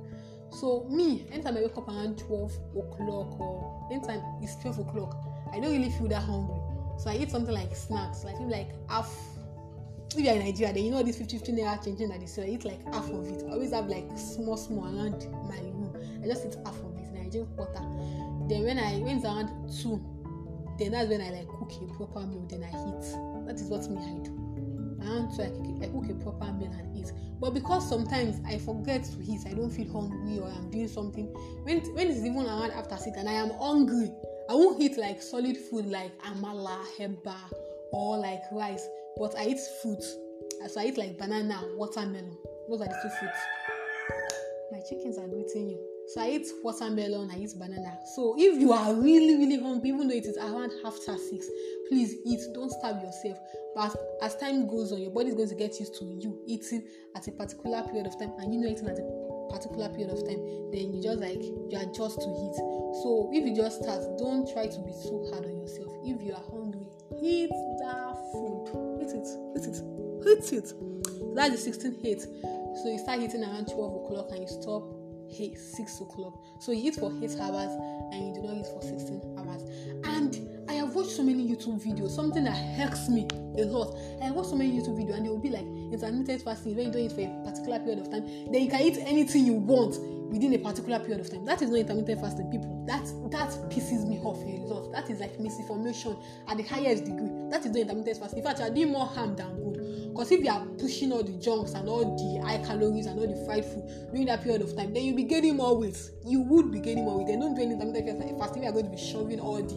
So 0.51 0.87
me, 0.89 1.27
anytime 1.31 1.57
I 1.57 1.61
wake 1.61 1.77
up 1.77 1.89
around 1.89 2.19
12 2.19 2.53
o'clock 2.77 3.39
or 3.41 3.89
anytime 3.93 4.23
it's 4.43 4.57
12 4.57 4.81
o'clock, 4.81 5.17
I 5.53 5.61
don't 5.61 5.73
really 5.73 5.91
feel 5.91 6.09
that 6.09 6.23
hungry. 6.23 6.61
So 6.99 7.11
I 7.11 7.17
eat 7.17 7.31
something 7.31 7.55
like 7.55 7.75
snacks, 7.77 8.25
like 8.25 8.39
maybe 8.41 8.53
like 8.53 8.91
half. 8.91 9.15
If 10.11 10.25
you're 10.25 10.33
in 10.33 10.39
Nigeria, 10.41 10.73
then 10.73 10.85
you 10.85 10.91
know 10.91 11.03
this 11.03 11.19
50 11.19 11.37
50 11.39 11.53
naira 11.53 11.85
chin 11.85 11.97
chin 11.97 12.09
that 12.09 12.21
they 12.21 12.27
sell. 12.27 12.45
I 12.45 12.49
eat 12.49 12.65
like 12.65 12.83
half 12.93 13.11
of 13.11 13.29
it. 13.29 13.45
I 13.47 13.53
always 13.53 13.73
have 13.73 13.89
like 13.89 14.09
small, 14.17 14.57
small 14.57 14.87
around 14.87 15.29
my 15.49 15.59
room. 15.59 15.95
I 16.25 16.27
just 16.27 16.47
eat 16.47 16.57
half 16.65 16.79
of 16.79 16.97
it 16.97 17.09
and 17.09 17.19
I 17.19 17.29
drink 17.29 17.49
water. 17.57 17.85
Then 18.49 18.65
when 18.65 18.79
I 18.79 18.99
when 19.01 19.19
it's 19.19 19.27
around 19.27 19.51
two, 19.71 20.03
then 20.79 20.93
that's 20.93 21.11
when 21.11 21.21
I 21.21 21.29
like 21.31 21.49
cook 21.49 21.73
a 21.73 21.95
proper 21.95 22.21
meal. 22.27 22.47
Then 22.49 22.65
I 22.65 22.71
eat. 22.71 23.47
That 23.47 23.57
is 23.57 23.69
what 23.69 23.89
me 23.91 23.99
I 23.99 24.25
do 24.25 24.38
around 25.03 25.35
two, 25.37 25.43
I, 25.43 25.85
I 25.85 25.89
cook 25.89 26.11
a 26.11 26.15
proper 26.15 26.53
meal 26.53 26.73
and 26.73 26.97
eat. 26.97 27.13
But 27.41 27.55
because 27.55 27.89
sometimes 27.89 28.41
I 28.47 28.59
forget 28.59 29.05
to 29.05 29.23
eat, 29.23 29.41
I 29.47 29.55
don't 29.55 29.71
feel 29.71 29.91
hungry 29.93 30.39
or 30.39 30.49
I'm 30.49 30.71
doing 30.71 30.89
something. 30.89 31.27
When 31.65 31.81
when 31.95 32.09
it's 32.09 32.21
even 32.21 32.47
around 32.47 32.73
after 32.73 32.97
six 32.97 33.17
and 33.17 33.29
I 33.29 33.33
am 33.33 33.51
hungry, 33.51 34.11
I 34.51 34.55
won't 34.55 34.81
eat 34.81 34.97
like 34.99 35.23
solid 35.23 35.57
food 35.57 35.87
like 35.87 36.19
amala, 36.23 36.85
heba, 36.99 37.37
or 37.93 38.19
like 38.19 38.43
rice. 38.53 38.87
But 39.17 39.37
I 39.37 39.47
eat 39.49 39.61
fruits. 39.83 40.17
So 40.69 40.81
I 40.81 40.87
eat 40.87 40.99
like 40.99 41.19
banana, 41.19 41.61
watermelon. 41.77 42.37
Those 42.69 42.81
are 42.81 42.89
the 42.89 42.99
two 43.03 43.11
fruits. 43.19 43.39
My 44.73 44.81
chickens 44.89 45.19
are 45.19 45.29
greeting 45.29 45.71
you. 45.71 45.98
So 46.15 46.23
I 46.23 46.31
eat 46.31 46.47
watermelon, 46.63 47.31
I 47.31 47.39
eat 47.39 47.53
banana. 47.59 47.99
So 48.15 48.35
if 48.39 48.59
you 48.59 48.73
are 48.73 48.95
really, 48.95 49.37
really 49.37 49.61
hungry, 49.61 49.91
even 49.91 50.09
though 50.09 50.15
it 50.15 50.25
is 50.25 50.39
around 50.39 50.73
after 50.85 51.17
six, 51.19 51.47
please 51.89 52.17
eat. 52.25 52.41
Don't 52.55 52.71
starve 52.71 53.03
yourself. 53.03 53.37
But 53.77 53.95
as 54.23 54.37
time 54.37 54.67
goes 54.67 54.91
on, 54.93 55.03
your 55.03 55.11
body 55.11 55.29
is 55.29 55.35
going 55.35 55.51
to 55.51 55.55
get 55.55 55.79
used 55.79 55.99
to 55.99 56.05
you 56.05 56.41
eating 56.47 56.89
at 57.15 57.29
a 57.29 57.33
particular 57.33 57.83
period 57.83 58.07
of 58.07 58.19
time, 58.19 58.33
and 58.39 58.55
you 58.55 58.61
know 58.61 58.69
eating 58.69 58.89
at 58.89 58.99
a 58.99 59.05
particular 59.53 59.89
period 59.91 60.11
of 60.11 60.25
time. 60.25 60.41
Then 60.73 60.97
you 60.97 61.03
just 61.03 61.21
like 61.21 61.45
you 61.45 61.77
adjust 61.77 62.21
to 62.25 62.29
eat. 62.33 62.57
So 63.05 63.29
if 63.33 63.45
you 63.45 63.55
just 63.55 63.83
start, 63.83 64.01
don't 64.17 64.49
try 64.53 64.67
to 64.67 64.79
be 64.81 64.93
so 65.05 65.29
hard 65.31 65.45
on 65.45 65.61
yourself. 65.61 65.93
If 66.05 66.25
you 66.25 66.33
are 66.33 66.45
hungry, 66.49 66.89
eat 67.21 67.53
that 67.85 68.17
food. 68.33 69.05
Eat 69.05 69.13
it. 69.13 69.29
Eat 69.61 69.67
it. 69.69 69.79
Eat 70.25 70.53
it. 70.57 70.73
That's 71.37 71.53
the 71.53 71.59
16 71.59 72.01
hate. 72.01 72.23
So 72.23 72.89
you 72.89 72.99
start 72.99 73.21
eating 73.21 73.45
around 73.45 73.69
12 73.69 74.05
o'clock 74.05 74.31
and 74.31 74.41
you 74.41 74.49
stop 74.49 74.98
eight, 75.39 75.59
6 75.59 76.01
o'clock. 76.01 76.43
So 76.61 76.73
you 76.73 76.89
eat 76.89 76.97
for 76.97 77.13
8 77.13 77.31
hours 77.41 77.73
and 78.13 78.29
you 78.29 78.35
do 78.35 78.43
not 78.43 78.57
eat 78.57 78.67
for 78.67 78.83
16 78.83 79.37
hours. 79.39 79.63
And 80.05 80.49
I 80.69 80.75
have 80.75 80.95
watched 80.95 81.11
so 81.11 81.23
many 81.23 81.49
YouTube 81.49 81.83
videos, 81.83 82.11
something 82.11 82.45
that 82.45 82.57
helps 82.57 83.09
me 83.09 83.27
a 83.59 83.65
lot. 83.65 83.95
I 84.21 84.27
have 84.27 84.35
watched 84.35 84.51
so 84.51 84.57
many 84.57 84.73
YouTube 84.73 84.99
videos 84.99 85.17
and 85.17 85.27
they 85.27 85.31
will 85.31 85.39
be 85.39 85.51
like 85.51 85.67
intermittent 85.93 86.43
fasting 86.43 86.77
when 86.77 86.87
you 86.87 86.93
don't 86.93 87.03
eat 87.03 87.13
for 87.13 87.21
a 87.21 87.51
particular 87.51 87.79
period 87.81 88.01
of 88.01 88.11
time, 88.11 88.27
then 88.53 88.63
you 88.63 88.71
can 88.71 88.81
eat 88.81 88.99
anything 89.01 89.47
you 89.47 89.55
want 89.55 89.97
within 90.29 90.55
a 90.55 90.59
particular 90.59 90.99
period 90.99 91.21
of 91.21 91.31
time. 91.31 91.45
That 91.45 91.63
is 91.63 91.71
not 91.71 91.81
intermittent 91.81 92.21
fasting, 92.21 92.51
people. 92.51 92.85
That 92.87 93.05
that 93.31 93.51
pisses 93.71 94.07
me 94.07 94.19
off 94.19 94.39
a 94.39 94.61
lot. 94.73 94.93
That 94.93 95.11
is 95.11 95.21
like 95.21 95.39
misinformation 95.41 96.17
at 96.47 96.57
the 96.57 96.63
highest 96.63 97.05
degree. 97.05 97.31
That 97.51 97.61
is 97.61 97.73
not 97.73 97.77
intermittent 97.77 98.19
fasting. 98.19 98.39
In 98.39 98.45
fact, 98.45 98.59
you 98.61 98.67
are 98.67 98.71
doing 98.71 98.93
more 98.93 99.07
harm 99.07 99.37
than 99.37 99.57
good. 99.63 99.79
Because 100.11 100.33
if 100.33 100.41
you 100.45 100.51
are 100.51 100.65
pushing 100.79 101.13
all 101.13 101.23
the 101.23 101.33
junks 101.39 101.73
and 101.73 101.89
all 101.89 102.17
the 102.17 102.47
high 102.47 102.59
calories 102.59 103.07
and 103.07 103.19
all 103.19 103.27
the 103.27 103.45
fried 103.45 103.65
food 103.65 103.85
during 104.11 104.27
that 104.27 104.43
period 104.43 104.63
of 104.63 104.75
time, 104.77 104.93
then 104.93 105.05
you'll 105.05 105.17
be 105.17 105.25
gaining 105.25 105.57
more 105.57 105.79
weight. 105.79 105.99
You 106.25 106.41
would 106.43 106.73
be 106.73 106.81
gaining 106.81 107.05
more 107.05 107.19
weight. 107.19 107.29
Then 107.29 107.41
don't 107.41 107.55
do 107.55 107.63
any 107.63 107.75
intermittent 107.75 108.39
fasting. 108.39 108.65
You 108.65 108.69
are 108.69 108.73
going 108.73 108.87
to 108.87 108.91
be 108.91 108.99
shoving 108.99 109.41
all 109.41 109.63
the 109.63 109.75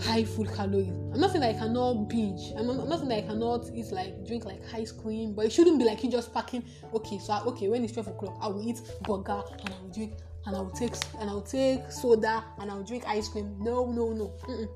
high 0.00 0.24
food 0.24 0.52
calories. 0.54 0.92
I'm 1.12 1.20
not 1.20 1.30
saying 1.30 1.40
that 1.40 1.56
I 1.56 1.58
cannot 1.58 2.08
binge. 2.08 2.52
I'm 2.56 2.66
not, 2.66 2.80
I'm 2.80 2.88
not 2.88 2.98
saying 2.98 3.08
that 3.08 3.24
I 3.24 3.26
cannot 3.26 3.66
eat 3.74 3.90
like 3.92 4.26
drink 4.26 4.44
like 4.44 4.62
ice 4.74 4.92
cream, 4.92 5.34
but 5.34 5.46
it 5.46 5.52
shouldn't 5.52 5.78
be 5.78 5.84
like 5.84 6.02
you 6.02 6.10
just 6.10 6.32
packing. 6.34 6.64
Okay, 6.94 7.18
so 7.18 7.34
okay, 7.46 7.68
when 7.68 7.84
it's 7.84 7.92
twelve 7.92 8.08
o'clock, 8.08 8.38
I 8.40 8.48
will 8.48 8.66
eat 8.66 8.80
burger 9.02 9.42
and 9.60 9.74
I 9.74 9.82
will 9.82 9.90
drink 9.92 10.14
and 10.46 10.56
I 10.56 10.60
will 10.60 10.70
take 10.70 10.94
and 11.20 11.30
I 11.30 11.32
will 11.32 11.42
take 11.42 11.90
soda 11.90 12.44
and 12.58 12.70
I 12.70 12.74
will 12.74 12.84
drink 12.84 13.04
ice 13.06 13.28
cream. 13.28 13.56
No, 13.58 13.90
no, 13.90 14.12
no. 14.12 14.34
Mm-mm. 14.48 14.68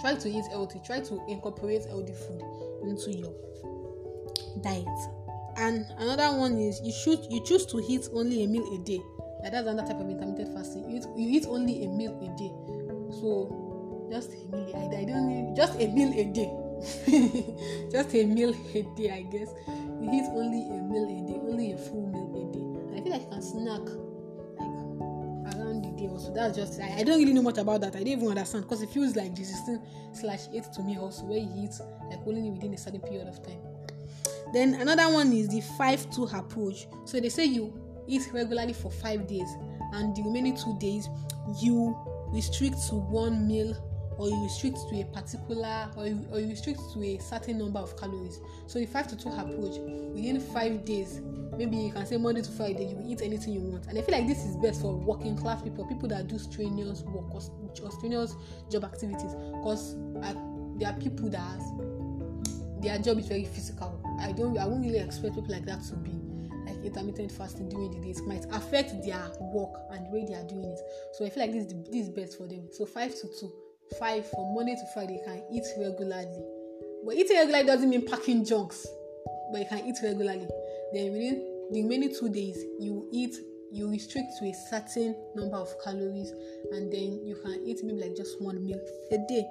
Try 0.00 0.14
to 0.14 0.28
eat 0.28 0.44
healthy. 0.50 0.80
Try 0.84 1.00
to 1.00 1.24
incorporate 1.28 1.84
healthy 1.84 2.14
food 2.14 2.42
into 2.82 3.12
your 3.12 3.32
diet. 4.62 4.88
And 5.56 5.86
another 5.98 6.36
one 6.36 6.58
is 6.58 6.80
you 6.82 6.92
should 6.92 7.30
you 7.30 7.40
choose 7.44 7.64
to 7.66 7.80
eat 7.88 8.08
only 8.12 8.44
a 8.44 8.48
meal 8.48 8.74
a 8.74 8.84
day. 8.84 9.00
Like 9.42 9.52
that's 9.52 9.68
another 9.68 9.86
type 9.86 10.00
of 10.00 10.10
intermittent 10.10 10.52
fasting. 10.52 10.90
You 10.90 10.96
eat, 10.96 11.04
you 11.16 11.38
eat 11.38 11.46
only 11.46 11.84
a 11.84 11.88
meal 11.88 12.18
a 12.20 12.26
day. 12.36 12.50
So 13.20 13.63
just 14.10 14.30
a 14.32 14.56
meal. 14.56 14.72
I, 14.74 15.00
I 15.00 15.04
don't 15.04 15.28
need 15.28 15.56
just 15.56 15.80
a 15.80 15.86
meal 15.88 16.12
a 16.12 16.24
day. 16.32 16.50
just 17.90 18.14
a 18.14 18.24
meal 18.24 18.54
a 18.74 18.82
day, 18.96 19.10
I 19.10 19.22
guess. 19.22 19.48
You 20.00 20.10
eat 20.12 20.24
only 20.32 20.68
a 20.68 20.82
meal 20.82 21.04
a 21.04 21.26
day, 21.26 21.38
only 21.40 21.72
a 21.72 21.78
full 21.78 22.06
meal 22.08 22.28
a 22.36 22.52
day. 22.52 22.98
I 22.98 23.02
feel 23.02 23.12
like 23.12 23.22
you 23.22 23.28
can 23.28 23.42
snack 23.42 23.80
like 24.58 25.54
around 25.56 25.84
the 25.84 25.92
day 25.96 26.08
also. 26.08 26.32
That's 26.34 26.56
just 26.56 26.80
I, 26.80 26.98
I 26.98 27.02
don't 27.04 27.18
really 27.18 27.32
know 27.32 27.42
much 27.42 27.58
about 27.58 27.80
that. 27.82 27.96
I 27.96 27.98
don't 27.98 28.08
even 28.08 28.28
understand 28.28 28.64
because 28.64 28.82
it 28.82 28.90
feels 28.90 29.16
like 29.16 29.34
the 29.34 29.44
16 29.44 29.80
slash 30.12 30.40
8 30.52 30.64
to 30.74 30.82
me 30.82 30.98
also 30.98 31.24
where 31.24 31.38
you 31.38 31.50
eat 31.56 31.74
like 32.10 32.20
only 32.26 32.50
within 32.50 32.74
a 32.74 32.78
certain 32.78 33.00
period 33.00 33.28
of 33.28 33.42
time. 33.42 33.60
Then 34.52 34.74
another 34.74 35.12
one 35.12 35.32
is 35.32 35.48
the 35.48 35.62
5-2 35.78 36.38
approach. 36.38 36.86
So 37.06 37.18
they 37.18 37.28
say 37.28 37.44
you 37.46 37.72
eat 38.06 38.28
regularly 38.32 38.72
for 38.72 38.90
five 38.90 39.26
days 39.26 39.48
and 39.94 40.14
the 40.14 40.22
remaining 40.22 40.56
two 40.56 40.76
days 40.78 41.08
you 41.60 41.96
restrict 42.32 42.76
to 42.88 42.96
one 42.96 43.46
meal 43.46 43.74
or 44.18 44.28
you 44.28 44.42
restrict 44.44 44.78
to 44.90 45.00
a 45.00 45.04
particular 45.06 45.90
or 45.96 46.06
you, 46.06 46.26
or 46.32 46.40
you 46.40 46.48
restrict 46.48 46.80
to 46.92 47.02
a 47.02 47.18
certain 47.18 47.58
number 47.58 47.78
of 47.78 47.96
calories. 47.98 48.40
So 48.66 48.78
the 48.78 48.86
five 48.86 49.08
to 49.08 49.16
two 49.16 49.30
approach 49.30 49.78
within 50.14 50.40
five 50.40 50.84
days 50.84 51.20
maybe 51.56 51.76
you 51.76 51.92
can 51.92 52.04
say 52.04 52.16
monday 52.16 52.42
to 52.42 52.50
friday 52.50 52.84
you 52.86 53.00
eat 53.06 53.22
anything 53.22 53.52
you 53.54 53.60
want. 53.60 53.86
And 53.86 53.98
i 53.98 54.02
feel 54.02 54.16
like 54.16 54.26
this 54.26 54.44
is 54.44 54.56
best 54.56 54.80
for 54.80 54.94
working 54.94 55.36
class 55.36 55.62
people 55.62 55.86
people 55.86 56.08
that 56.08 56.28
do 56.28 56.38
strenuous 56.38 57.02
work 57.02 57.32
or, 57.34 57.40
or 57.82 57.90
strenuous 57.90 58.34
job 58.70 58.84
activities. 58.84 59.34
Because 59.34 59.94
uh, 60.22 60.34
there 60.76 60.88
are 60.90 60.98
people 60.98 61.28
that 61.30 61.60
their 62.82 62.98
job 62.98 63.18
is 63.18 63.26
very 63.26 63.44
physical. 63.44 64.00
I 64.20 64.32
don't 64.32 64.56
i 64.58 64.66
won't 64.66 64.84
really 64.84 64.98
expect 64.98 65.34
people 65.34 65.52
like 65.52 65.64
that 65.66 65.82
to 65.84 65.96
be 65.96 66.10
like 66.66 66.82
intermittent 66.84 67.32
fasting 67.32 67.68
during 67.68 67.90
the 67.90 68.00
days. 68.00 68.22
Might 68.22 68.44
affect 68.52 69.02
their 69.04 69.30
work 69.40 69.74
and 69.90 70.06
the 70.06 70.10
way 70.10 70.24
they 70.26 70.34
are 70.34 70.46
doing 70.46 70.64
it. 70.64 70.80
So 71.12 71.24
i 71.24 71.30
feel 71.30 71.44
like 71.44 71.52
this 71.52 71.66
is, 71.66 71.74
this 71.90 72.06
is 72.06 72.10
best 72.10 72.38
for 72.38 72.46
them. 72.46 72.68
So 72.72 72.86
five 72.86 73.14
to 73.14 73.28
two 73.40 73.52
five 73.98 74.28
from 74.28 74.54
Monday 74.54 74.74
to 74.74 74.86
Friday, 74.92 75.14
you 75.14 75.22
can 75.24 75.42
eat 75.52 75.64
regularly. 75.78 76.42
But 77.04 77.16
eating 77.16 77.36
regularly 77.36 77.66
doesn't 77.66 77.90
mean 77.90 78.06
packing 78.06 78.44
junks, 78.44 78.86
but 79.52 79.60
you 79.60 79.66
can 79.66 79.86
eat 79.86 79.96
regularly. 80.02 80.48
Then 80.92 81.12
within 81.12 81.68
the 81.70 81.82
remaining 81.82 82.14
two 82.18 82.28
days, 82.28 82.56
you 82.78 83.08
eat, 83.12 83.36
you 83.72 83.90
restrict 83.90 84.32
to 84.38 84.46
a 84.46 84.52
certain 84.52 85.16
number 85.34 85.56
of 85.56 85.74
calories, 85.82 86.30
and 86.72 86.92
then 86.92 87.20
you 87.24 87.36
can 87.42 87.62
eat 87.66 87.80
maybe 87.82 88.00
like 88.00 88.16
just 88.16 88.40
one 88.40 88.64
meal 88.64 88.80
a 89.10 89.18
day. 89.28 89.46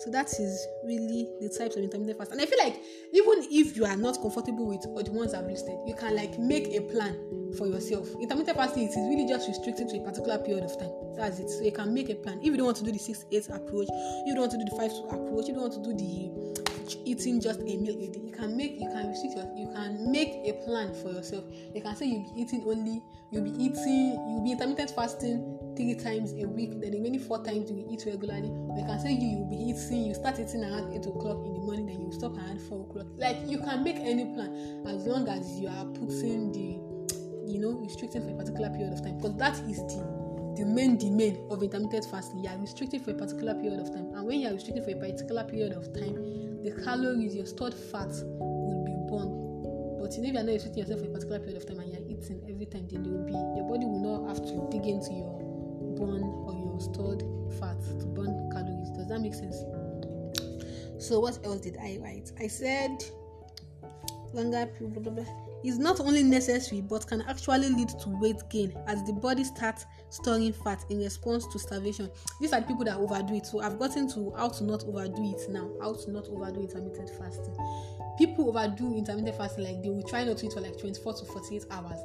So 0.00 0.10
that 0.10 0.32
is 0.40 0.66
really 0.84 1.28
the 1.40 1.48
types 1.48 1.76
of 1.76 1.82
intermittent 1.84 2.18
fast. 2.18 2.32
And 2.32 2.40
I 2.40 2.46
feel 2.46 2.58
like 2.58 2.80
even 3.12 3.46
if 3.50 3.76
you 3.76 3.84
are 3.84 3.96
not 3.96 4.20
comfortable 4.20 4.66
with 4.66 4.84
all 4.86 5.02
the 5.02 5.12
ones 5.12 5.32
I've 5.32 5.46
listed, 5.46 5.78
you 5.86 5.94
can 5.94 6.16
like 6.16 6.38
make 6.38 6.74
a 6.74 6.80
plan 6.80 7.14
for 7.56 7.68
yourself. 7.68 8.08
Intermittent 8.20 8.56
fasting 8.56 8.88
is 8.88 8.96
really 8.96 9.28
just 9.28 9.46
restricted 9.46 9.88
to 9.90 9.98
a 9.98 10.04
particular 10.04 10.38
period 10.38 10.64
of 10.64 10.76
time. 10.76 10.90
That's 11.14 11.38
it. 11.38 11.48
So 11.50 11.62
you 11.62 11.70
can 11.70 11.94
make 11.94 12.10
a 12.10 12.16
plan. 12.16 12.38
If 12.40 12.46
you 12.46 12.56
don't 12.56 12.66
want 12.66 12.78
to 12.78 12.84
do 12.84 12.90
the 12.90 12.98
6-8 12.98 13.54
approach, 13.54 13.88
you 14.26 14.34
don't 14.34 14.40
want 14.40 14.52
to 14.52 14.58
do 14.58 14.64
the 14.64 14.74
5-2 14.74 15.06
approach, 15.06 15.46
you 15.46 15.54
don't 15.54 15.70
want 15.70 15.74
to 15.74 15.82
do 15.86 15.94
the 15.94 16.52
eating 17.04 17.40
just 17.40 17.60
a 17.60 17.64
meal 17.64 17.94
a 17.94 18.08
day, 18.08 18.20
you 18.24 18.32
can 18.32 18.56
make 18.56 18.72
you 18.80 18.88
can 18.90 19.08
restrict 19.08 19.36
your 19.36 19.46
you 19.56 19.68
can 19.72 20.10
make 20.10 20.42
a 20.44 20.52
plan 20.64 20.92
for 20.94 21.12
yourself. 21.12 21.44
You 21.74 21.80
can 21.80 21.96
say 21.96 22.06
you'll 22.06 22.34
be 22.34 22.42
eating 22.42 22.64
only 22.66 23.02
you'll 23.30 23.44
be 23.44 23.50
eating 23.50 24.18
you'll 24.28 24.44
be 24.44 24.52
intermittent 24.52 24.90
fasting 24.90 25.58
three 25.76 25.94
times 25.94 26.32
a 26.32 26.46
week, 26.46 26.70
then 26.80 26.90
the 26.92 26.98
remaining 26.98 27.20
four 27.20 27.42
times 27.44 27.70
you 27.70 27.86
eat 27.90 28.04
regularly. 28.06 28.48
Or 28.48 28.78
you 28.78 28.84
can 28.84 29.00
say 29.00 29.12
you 29.12 29.28
you'll 29.28 29.50
be 29.50 29.56
eating, 29.56 30.04
you 30.06 30.14
start 30.14 30.38
eating 30.38 30.64
around 30.64 30.92
eight 30.92 31.06
o'clock 31.06 31.44
in 31.44 31.54
the 31.54 31.60
morning, 31.60 31.86
then 31.86 32.00
you 32.00 32.12
stop 32.12 32.36
around 32.36 32.60
four 32.62 32.82
o'clock. 32.82 33.06
Like 33.16 33.38
you 33.46 33.58
can 33.58 33.82
make 33.84 33.96
any 33.96 34.24
plan 34.34 34.84
as 34.86 35.06
long 35.06 35.28
as 35.28 35.58
you 35.58 35.68
are 35.68 35.86
putting 35.86 36.52
the 36.52 36.78
you 37.50 37.58
know 37.60 37.72
restricting 37.72 38.22
for 38.22 38.30
a 38.30 38.36
particular 38.36 38.70
period 38.70 38.92
of 38.92 39.02
time 39.02 39.16
because 39.16 39.36
that 39.36 39.58
is 39.68 39.78
the 39.78 40.22
the 40.56 40.66
main 40.66 40.98
domain 40.98 41.46
of 41.50 41.62
intermittent 41.62 42.04
fasting. 42.10 42.44
You 42.44 42.50
are 42.50 42.58
restricted 42.58 43.02
for 43.02 43.12
a 43.12 43.14
particular 43.14 43.54
period 43.54 43.80
of 43.80 43.88
time, 43.88 44.12
and 44.14 44.26
when 44.26 44.40
you 44.40 44.48
are 44.48 44.52
restricted 44.52 44.84
for 44.84 44.90
a 44.90 44.96
particular 44.96 45.44
period 45.44 45.72
of 45.72 45.92
time, 45.94 46.14
the 46.62 46.72
calories, 46.84 47.34
your 47.34 47.46
stored 47.46 47.74
fat 47.74 48.12
will 48.38 48.84
be 48.84 48.92
burned. 49.08 49.32
But 49.98 50.12
you 50.16 50.24
if 50.24 50.32
you 50.34 50.38
are 50.38 50.44
not 50.44 50.52
restricting 50.52 50.82
yourself 50.82 51.00
for 51.00 51.06
a 51.06 51.12
particular 51.12 51.38
period 51.40 51.56
of 51.56 51.66
time 51.66 51.80
and 51.80 51.88
you 51.88 51.98
are 51.98 52.06
eating 52.10 52.44
every 52.50 52.66
time, 52.66 52.86
then 52.90 53.02
there 53.02 53.12
will 53.12 53.24
be 53.24 53.32
your 53.32 53.64
body 53.64 53.86
will 53.86 54.02
not 54.02 54.28
have 54.28 54.44
to 54.44 54.68
dig 54.70 54.84
into 54.86 55.12
your 55.12 55.51
burn 56.04 56.22
or 56.46 56.52
your 56.52 56.80
stored 56.80 57.22
fat 57.58 57.80
to 58.00 58.06
burn 58.06 58.50
calories. 58.50 58.90
Does 58.90 59.08
that 59.08 59.20
make 59.20 59.34
sense? 59.34 59.56
So 60.98 61.20
what 61.20 61.38
else 61.44 61.60
did 61.60 61.76
I 61.78 61.98
write? 62.02 62.32
I 62.38 62.46
said 62.46 63.04
longer 64.32 64.68
blah, 64.80 65.00
blah, 65.00 65.12
blah, 65.12 65.34
is 65.62 65.78
not 65.78 66.00
only 66.00 66.22
necessary 66.22 66.80
but 66.80 67.06
can 67.06 67.22
actually 67.22 67.68
lead 67.68 67.88
to 67.88 68.08
weight 68.20 68.42
gain 68.48 68.72
as 68.86 69.02
the 69.04 69.12
body 69.12 69.44
starts 69.44 69.84
storing 70.12 70.52
fat 70.52 70.84
in 70.90 71.00
response 71.00 71.46
to 71.46 71.58
starvation. 71.58 72.10
These 72.40 72.52
are 72.52 72.60
the 72.60 72.66
people 72.66 72.84
that 72.84 72.96
overdo 72.96 73.34
it. 73.34 73.46
So 73.46 73.60
I've 73.60 73.78
gotten 73.78 74.08
to 74.12 74.32
how 74.36 74.50
to 74.50 74.64
not 74.64 74.84
overdo 74.84 75.22
it 75.24 75.48
now, 75.50 75.70
how 75.80 75.94
to 75.94 76.10
not 76.10 76.28
overdo 76.28 76.60
intermittent 76.60 77.10
fasting. 77.18 77.56
People 78.18 78.50
overdo 78.50 78.94
intermittent 78.94 79.36
fasting 79.36 79.64
like 79.64 79.82
they 79.82 79.88
will 79.88 80.02
try 80.02 80.22
not 80.24 80.36
to 80.38 80.46
eat 80.46 80.52
for 80.52 80.60
like 80.60 80.78
24 80.78 81.14
to 81.14 81.24
48 81.24 81.64
hours. 81.70 81.98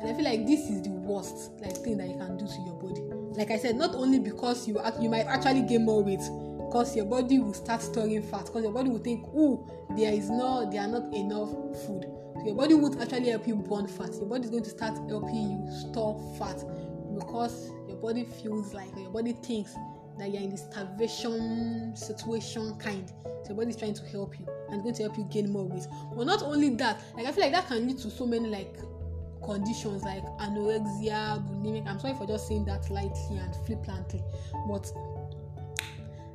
And 0.00 0.10
I 0.10 0.14
feel 0.14 0.24
like 0.24 0.44
this 0.44 0.68
is 0.68 0.82
the 0.82 0.90
worst 0.90 1.52
like 1.60 1.76
thing 1.78 1.98
that 1.98 2.08
you 2.08 2.16
can 2.16 2.36
do 2.36 2.46
to 2.46 2.60
your 2.66 2.74
body. 2.74 3.00
Like 3.38 3.52
I 3.52 3.58
said, 3.58 3.76
not 3.76 3.94
only 3.94 4.18
because 4.18 4.66
you 4.66 4.80
you 5.00 5.08
might 5.08 5.26
actually 5.26 5.62
gain 5.62 5.84
more 5.84 6.02
weight, 6.02 6.20
because 6.58 6.96
your 6.96 7.04
body 7.04 7.38
will 7.38 7.54
start 7.54 7.80
storing 7.80 8.22
fat, 8.22 8.46
because 8.46 8.64
your 8.64 8.72
body 8.72 8.90
will 8.90 8.98
think, 8.98 9.24
oh, 9.36 9.68
there 9.96 10.12
is 10.12 10.28
no, 10.28 10.68
there 10.70 10.82
are 10.82 10.88
not 10.88 11.14
enough 11.14 11.50
food. 11.86 12.06
So 12.34 12.46
your 12.46 12.56
body 12.56 12.74
won't 12.74 13.00
actually 13.00 13.30
help 13.30 13.46
you 13.46 13.56
burn 13.56 13.86
fat. 13.86 14.10
Your 14.14 14.26
body 14.26 14.44
is 14.44 14.50
going 14.50 14.64
to 14.64 14.70
start 14.70 14.98
helping 15.08 15.50
you 15.52 15.70
store 15.70 16.18
fat 16.38 16.58
because 17.24 17.70
your 17.88 17.96
body 17.96 18.24
feels 18.24 18.74
like, 18.74 18.96
your 18.96 19.10
body 19.10 19.32
thinks 19.32 19.74
that 20.18 20.30
you're 20.30 20.42
in 20.42 20.50
this 20.50 20.64
starvation 20.70 21.94
situation 21.96 22.76
kind. 22.78 23.10
So 23.24 23.48
your 23.48 23.56
body 23.56 23.70
is 23.70 23.76
trying 23.76 23.94
to 23.94 24.04
help 24.06 24.38
you 24.38 24.46
and 24.70 24.82
going 24.82 24.94
to 24.94 25.02
help 25.02 25.16
you 25.16 25.24
gain 25.24 25.50
more 25.50 25.64
weight. 25.64 25.86
But 26.14 26.26
not 26.26 26.42
only 26.42 26.70
that, 26.76 27.00
like 27.14 27.26
I 27.26 27.32
feel 27.32 27.44
like 27.44 27.52
that 27.52 27.66
can 27.68 27.86
lead 27.86 27.98
to 27.98 28.10
so 28.10 28.26
many 28.26 28.48
like 28.48 28.76
conditions 29.44 30.02
like 30.04 30.22
anorexia, 30.38 31.42
bulimic. 31.48 31.86
I'm 31.86 31.98
sorry 31.98 32.14
for 32.14 32.26
just 32.26 32.48
saying 32.48 32.64
that 32.66 32.88
lightly 32.90 33.38
and 33.38 33.54
flippantly, 33.66 34.22
but 34.68 34.90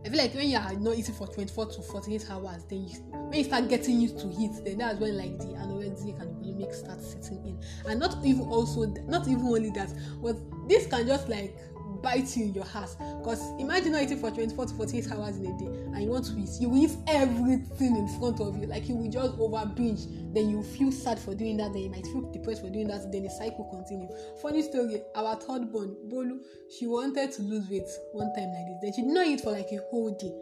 I 0.06 0.10
feel 0.10 0.20
like 0.20 0.34
when 0.36 0.50
you 0.50 0.58
are 0.58 0.74
not 0.76 0.98
eating 0.98 1.16
for 1.16 1.28
24 1.28 1.66
to 1.66 1.82
48 1.82 2.32
hours, 2.32 2.64
then 2.70 2.88
you, 2.88 2.98
when 3.12 3.40
you 3.40 3.44
start 3.44 3.68
getting 3.68 4.00
used 4.00 4.20
to 4.20 4.30
heat, 4.30 4.52
then 4.64 4.78
that's 4.78 5.00
when 5.00 5.18
like 5.18 5.38
the 5.38 5.46
anorexia 5.46 6.20
and 6.22 6.34
bulimic 6.38 6.74
start 6.74 7.02
setting 7.02 7.46
in. 7.46 7.60
And 7.90 8.00
not 8.00 8.24
even 8.24 8.44
also, 8.44 8.86
not 9.08 9.28
even 9.28 9.42
only 9.42 9.70
that, 9.72 9.90
but 10.22 10.38
this 10.68 10.88
can 10.88 11.08
just 11.08 11.30
like 11.30 11.58
bite 12.02 12.36
you 12.38 12.46
in 12.46 12.54
your 12.54 12.66
ass. 12.76 12.96
Because 13.20 13.42
imagine 13.60 13.92
not 13.94 14.04
eating 14.04 14.20
for 14.20 14.32
24 14.32 14.66
to 14.68 14.74
48 14.74 15.12
hours 15.12 15.38
in 15.38 15.46
a 15.46 15.58
day 15.58 15.66
and 15.66 16.04
you 16.04 16.10
want 16.10 16.26
to 16.26 16.38
eat, 16.38 16.50
you 16.60 16.74
eat 16.76 16.92
everything 17.08 17.96
in 17.96 18.08
front 18.20 18.40
of 18.40 18.58
you. 18.58 18.68
Like 18.68 18.88
you 18.88 18.96
will 18.96 19.10
just 19.10 19.38
over 19.40 19.66
binge. 19.66 20.06
Then 20.34 20.50
you 20.50 20.64
feel 20.64 20.92
sad 20.92 21.20
for 21.20 21.34
doing 21.34 21.58
that, 21.58 21.74
then 21.74 21.84
you 21.84 21.90
might 21.90 22.06
feel 22.06 22.30
depressed 22.32 22.62
for 22.62 22.70
doing 22.70 22.88
that, 22.88 23.12
then 23.12 23.24
the 23.24 23.30
cycle 23.30 23.66
continue. 23.66 24.08
Funny 24.42 24.62
story, 24.62 25.02
our 25.16 25.36
third 25.36 25.72
born, 25.72 25.96
Bolu, 26.08 26.40
she 26.78 26.88
wanted 26.88 27.32
to 27.32 27.42
lose 27.42 27.70
weight 27.70 27.90
one 28.14 28.34
time 28.36 28.50
like 28.50 28.68
this. 28.68 28.78
Then 28.82 28.94
she 28.94 29.02
did 29.02 29.14
not 29.14 29.28
eat 29.28 29.42
for 29.42 29.52
like 29.52 29.72
a 29.72 29.80
whole 29.90 30.12
day. 30.12 30.34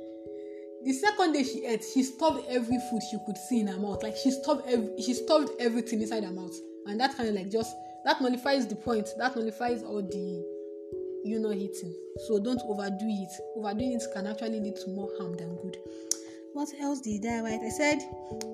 The 0.84 0.94
second 0.94 1.32
day 1.32 1.44
she 1.44 1.66
ate, 1.66 1.84
she 1.94 2.04
stuffed 2.04 2.46
every 2.50 2.78
food 2.90 3.02
she 3.10 3.18
could 3.26 3.38
see 3.38 3.62
in 3.62 3.68
her 3.68 3.80
mouth. 3.80 4.04
Like 4.04 4.16
she 4.16 4.30
stuffed 4.30 4.68
every, 4.68 5.02
she 5.02 5.14
stuffed 5.14 5.52
everything 5.60 6.02
inside 6.02 6.24
her 6.24 6.32
mouth. 6.32 6.56
And 6.86 7.00
that 7.00 7.18
kind 7.18 7.30
of 7.30 7.36
like 7.36 7.50
just 7.50 7.76
that 8.06 8.22
nullifies 8.22 8.68
the 8.68 8.76
point. 8.76 9.10
That 9.18 9.36
nullifies 9.36 9.84
all 9.84 10.02
the 10.02 10.56
you 11.26 11.40
not 11.40 11.56
eating. 11.56 11.94
So 12.28 12.40
don't 12.40 12.62
overdo 12.66 13.06
it. 13.06 13.32
Overdoing 13.58 13.94
it 13.94 14.04
can 14.14 14.28
actually 14.28 14.60
lead 14.60 14.76
to 14.78 14.90
more 14.92 15.10
harm 15.18 15.36
than 15.36 15.56
good. 15.58 15.78
What 16.54 16.70
else 16.80 17.02
did 17.02 17.26
I 17.26 17.42
write? 17.42 17.62
I 17.62 17.70
said 17.70 18.00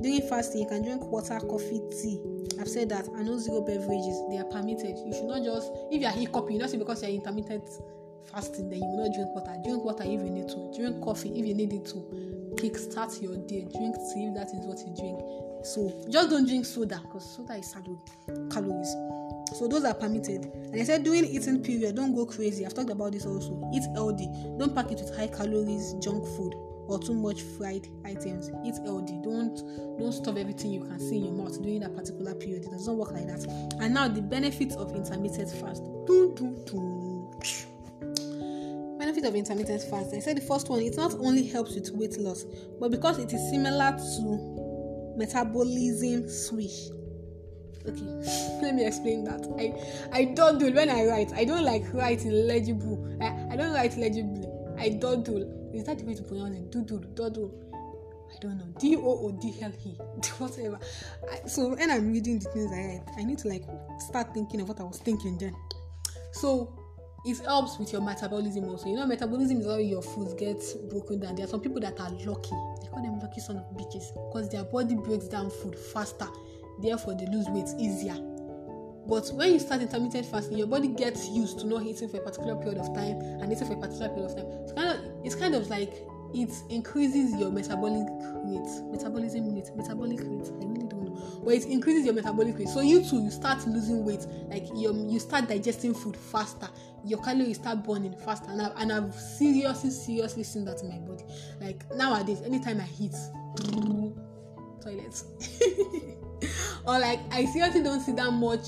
during 0.01 0.21
fasting 0.27 0.61
you 0.61 0.67
can 0.67 0.81
drink 0.83 1.03
water, 1.05 1.37
coffee, 1.39 1.81
tea. 1.91 2.19
I've 2.59 2.67
said 2.67 2.89
that. 2.89 3.07
I 3.15 3.23
know 3.23 3.37
zero 3.37 3.61
beverages 3.61 4.17
they 4.29 4.37
are 4.37 4.49
permitted. 4.49 4.97
You 4.97 5.13
should 5.13 5.27
not 5.27 5.43
just 5.43 5.69
if 5.91 6.01
you 6.01 6.07
are 6.07 6.11
hiccuping, 6.11 6.57
not 6.57 6.71
because 6.71 7.03
you're 7.03 7.11
intermittent 7.11 7.65
fasting, 8.31 8.69
then 8.69 8.79
you 8.79 8.85
will 8.85 9.05
not 9.05 9.13
drink 9.13 9.35
water. 9.35 9.55
Drink 9.63 9.83
water 9.83 10.03
if 10.03 10.21
you 10.23 10.31
need 10.31 10.47
to. 10.47 10.73
Drink 10.75 11.03
coffee 11.03 11.29
if 11.37 11.45
you 11.45 11.53
need 11.53 11.73
it 11.73 11.85
to. 11.87 12.55
Kick 12.57 12.77
start 12.77 13.21
your 13.21 13.35
day. 13.45 13.67
Drink 13.69 13.95
tea 14.13 14.31
if 14.31 14.33
that 14.33 14.47
is 14.55 14.65
what 14.65 14.79
you 14.79 14.95
drink. 14.95 15.19
So 15.63 16.07
just 16.09 16.29
don't 16.29 16.47
drink 16.47 16.65
soda 16.65 16.99
because 17.03 17.35
soda 17.35 17.53
is 17.53 17.75
calories. 18.49 18.95
So 19.53 19.67
those 19.67 19.83
are 19.83 19.93
permitted. 19.93 20.45
And 20.45 20.75
I 20.79 20.83
said 20.83 21.03
during 21.03 21.25
eating 21.25 21.61
period, 21.61 21.95
don't 21.95 22.15
go 22.15 22.25
crazy. 22.25 22.65
I've 22.65 22.73
talked 22.73 22.89
about 22.89 23.11
this 23.11 23.25
also. 23.25 23.69
Eat 23.73 23.83
healthy. 23.93 24.27
Don't 24.57 24.73
pack 24.73 24.91
it 24.91 24.99
with 24.99 25.15
high 25.15 25.27
calories, 25.27 25.93
junk 25.95 26.25
food, 26.25 26.53
or 26.87 26.99
too 26.99 27.13
much 27.13 27.41
fried 27.41 27.87
items. 28.05 28.49
Eat 28.65 28.75
healthy. 28.85 29.19
Don't 29.23 29.57
don't 29.97 30.11
stuff 30.11 30.37
everything 30.37 30.71
you 30.71 30.81
can 30.81 30.99
see 30.99 31.17
in 31.17 31.25
your 31.25 31.33
mouth 31.33 31.61
during 31.61 31.81
that 31.81 31.95
particular 31.95 32.33
period. 32.33 32.65
It 32.65 32.71
doesn't 32.71 32.97
work 32.97 33.11
like 33.11 33.27
that. 33.27 33.45
And 33.81 33.93
now 33.93 34.07
the 34.07 34.21
benefits 34.21 34.75
of 34.75 34.95
intermittent 34.95 35.51
fast. 35.51 35.83
Dun, 36.05 36.35
dun, 36.35 36.65
dun. 36.65 37.11
Benefit 38.97 39.25
of 39.25 39.35
intermittent 39.35 39.81
fast. 39.83 40.13
I 40.13 40.19
said 40.19 40.37
the 40.37 40.41
first 40.41 40.69
one, 40.69 40.79
it 40.81 40.95
not 40.95 41.13
only 41.15 41.43
helps 41.43 41.75
with 41.75 41.89
weight 41.91 42.17
loss, 42.19 42.45
but 42.79 42.91
because 42.91 43.17
it 43.17 43.33
is 43.33 43.49
similar 43.49 43.97
to 43.97 45.15
metabolism 45.17 46.29
switch 46.29 46.89
okay 47.87 48.59
let 48.61 48.75
me 48.75 48.85
explain 48.85 49.23
that 49.23 49.47
i 49.57 50.19
i 50.19 50.25
don't 50.25 50.59
do 50.59 50.71
when 50.73 50.89
i 50.89 51.05
write 51.05 51.31
i 51.33 51.43
don't 51.43 51.63
like 51.63 51.83
write 51.93 52.23
legible 52.25 53.17
i, 53.21 53.53
I 53.53 53.55
don't 53.55 53.73
write 53.73 53.97
legibly 53.97 54.47
i 54.77 54.89
don't 54.89 55.23
do 55.23 55.37
is 55.73 55.83
that 55.85 55.99
the 55.99 56.05
way 56.05 56.13
to 56.13 56.23
pronounce 56.23 56.57
it 56.57 56.71
do 56.71 56.83
do 56.83 56.99
do 56.99 57.51
I 58.33 58.39
don't 58.39 58.57
know 58.57 58.65
D 58.79 58.95
O 58.95 59.01
O 59.01 59.31
D 59.31 59.53
L 59.61 59.71
E 59.85 59.89
whatever. 60.37 60.79
I, 61.29 61.47
so 61.47 61.75
when 61.75 61.91
I'm 61.91 62.11
reading 62.11 62.39
the 62.39 62.49
things 62.49 62.71
I 62.71 62.77
write, 62.77 63.03
I 63.17 63.23
need 63.23 63.39
to 63.39 63.49
like 63.49 63.65
start 63.99 64.33
thinking 64.33 64.61
of 64.61 64.69
what 64.69 64.79
I 64.79 64.83
was 64.83 64.99
thinking 64.99 65.37
then. 65.37 65.53
So 66.31 66.73
it 67.23 67.37
helps 67.39 67.77
with 67.77 67.91
your 67.91 68.01
metabolism 68.01 68.65
also. 68.65 68.87
You 68.87 68.95
know, 68.95 69.05
metabolism 69.05 69.59
is 69.59 69.67
how 69.67 69.77
your 69.77 70.01
food 70.01 70.37
gets 70.37 70.73
broken 70.73 71.19
down. 71.19 71.35
There 71.35 71.45
are 71.45 71.47
some 71.47 71.61
people 71.61 71.79
that 71.81 71.99
are 71.99 72.09
lucky. 72.09 72.55
They 72.81 72.87
call 72.87 73.03
them 73.03 73.19
lucky 73.19 73.41
son 73.41 73.57
of 73.57 73.65
bitches 73.77 74.13
because 74.27 74.49
their 74.49 74.63
body 74.63 74.95
breaks 74.95 75.27
down 75.27 75.49
food 75.49 75.75
faster. 75.75 76.27
Therefore, 76.81 77.15
they 77.15 77.25
lose 77.27 77.47
weight 77.49 77.69
easier. 77.79 78.15
But 79.07 79.29
when 79.33 79.53
you 79.53 79.59
start 79.59 79.81
intermittent 79.81 80.25
fasting, 80.27 80.57
your 80.57 80.67
body 80.67 80.87
gets 80.87 81.27
used 81.29 81.59
to 81.59 81.67
not 81.67 81.83
eating 81.83 82.07
for 82.07 82.17
a 82.17 82.21
particular 82.21 82.55
period 82.55 82.77
of 82.77 82.93
time 82.95 83.19
and 83.41 83.51
eating 83.51 83.67
for 83.67 83.73
a 83.73 83.77
particular 83.77 84.09
period 84.09 84.31
of 84.31 84.35
time. 84.37 84.45
It's 84.63 84.73
kind 84.73 84.89
of 84.89 85.25
it's 85.25 85.35
kind 85.35 85.55
of 85.55 85.67
like 85.69 85.93
it 86.33 86.51
increases 86.69 87.35
your 87.35 87.51
metabolic 87.51 88.07
rate, 88.45 88.69
metabolism 88.89 89.53
rate, 89.53 89.69
metabolic 89.75 90.19
rate. 90.19 90.49
I 90.61 90.65
really 90.65 90.87
don't 90.87 91.03
know, 91.03 91.41
but 91.43 91.55
it 91.55 91.65
increases 91.65 92.05
your 92.05 92.13
metabolic 92.13 92.57
rate. 92.57 92.69
So 92.69 92.81
you 92.81 93.03
too, 93.03 93.21
you 93.21 93.31
start 93.31 93.65
losing 93.67 94.05
weight, 94.05 94.25
like 94.47 94.67
you 94.75 95.07
you 95.09 95.19
start 95.19 95.49
digesting 95.49 95.93
food 95.93 96.15
faster. 96.15 96.69
Your 97.03 97.21
calories 97.21 97.57
start 97.57 97.83
burning 97.83 98.15
faster, 98.15 98.51
and 98.51 98.61
I've, 98.61 98.73
and 98.77 98.93
I've 98.93 99.13
seriously, 99.15 99.89
seriously 99.89 100.43
seen 100.43 100.63
that 100.65 100.81
in 100.83 100.89
my 100.89 100.99
body. 100.99 101.25
Like 101.59 101.83
nowadays, 101.95 102.41
anytime 102.43 102.79
I 102.79 102.87
eat, 102.99 103.15
toilet, 104.81 105.23
or 106.85 106.99
like 106.99 107.19
I 107.31 107.45
seriously 107.45 107.83
don't 107.83 108.01
see 108.01 108.13
that 108.13 108.31
much 108.31 108.67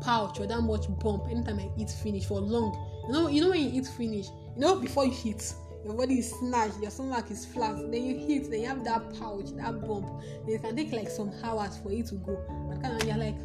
pouch 0.00 0.40
or 0.40 0.46
that 0.46 0.60
much 0.60 0.86
bump 1.00 1.24
anytime 1.30 1.58
I 1.58 1.70
eat 1.78 1.90
finish 1.90 2.26
for 2.26 2.40
long. 2.40 2.74
You 3.06 3.12
know, 3.12 3.28
you 3.28 3.40
know 3.40 3.50
when 3.50 3.60
you 3.60 3.80
eat 3.80 3.86
finish, 3.86 4.26
you 4.26 4.60
know 4.60 4.76
before 4.76 5.06
you 5.06 5.14
eat, 5.24 5.52
your 5.84 5.94
body 5.94 6.18
is 6.18 6.30
snatched, 6.30 6.80
your 6.80 6.90
stomach 6.90 7.30
is 7.30 7.46
flat, 7.46 7.76
then 7.76 8.02
you 8.02 8.18
hit, 8.26 8.50
then 8.50 8.60
you 8.60 8.66
have 8.66 8.84
that 8.84 9.18
pouch, 9.18 9.50
that 9.56 9.80
bump. 9.86 10.08
Then 10.44 10.56
it 10.56 10.62
can 10.62 10.76
take 10.76 10.92
like 10.92 11.08
some 11.08 11.32
hours 11.44 11.78
for 11.78 11.92
it 11.92 12.06
to 12.06 12.16
go. 12.16 12.36
And 12.70 12.82
kind 12.82 13.00
of 13.00 13.06
you're 13.06 13.16
like, 13.16 13.38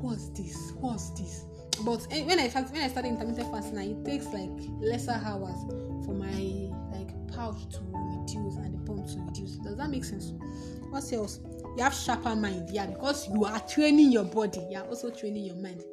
what's 0.00 0.28
this? 0.30 0.72
What's 0.80 1.10
this? 1.10 1.44
But 1.84 2.06
eh, 2.10 2.24
when 2.24 2.40
I 2.40 2.48
start, 2.48 2.70
when 2.70 2.82
I 2.82 2.88
started 2.88 3.10
intermittent 3.10 3.52
fasting, 3.52 3.78
it 3.78 4.04
takes 4.04 4.26
like 4.26 4.50
lesser 4.80 5.20
hours 5.24 5.58
for 6.04 6.14
my 6.14 6.70
like 6.96 7.10
pouch 7.32 7.68
to 7.74 7.80
reduce 7.92 8.56
and 8.56 8.74
the 8.74 8.84
pump 8.84 9.06
to 9.06 9.18
reduce. 9.20 9.56
Does 9.56 9.76
that 9.76 9.90
make 9.90 10.04
sense? 10.04 10.32
What 10.90 11.12
else? 11.12 11.38
You 11.76 11.82
have 11.82 11.94
sharper 11.94 12.34
mind, 12.34 12.70
yeah, 12.70 12.86
because 12.86 13.28
you 13.28 13.44
are 13.44 13.60
training 13.60 14.10
your 14.10 14.24
body, 14.24 14.66
you 14.70 14.78
are 14.78 14.86
also 14.86 15.10
training 15.10 15.44
your 15.44 15.56
mind. 15.56 15.84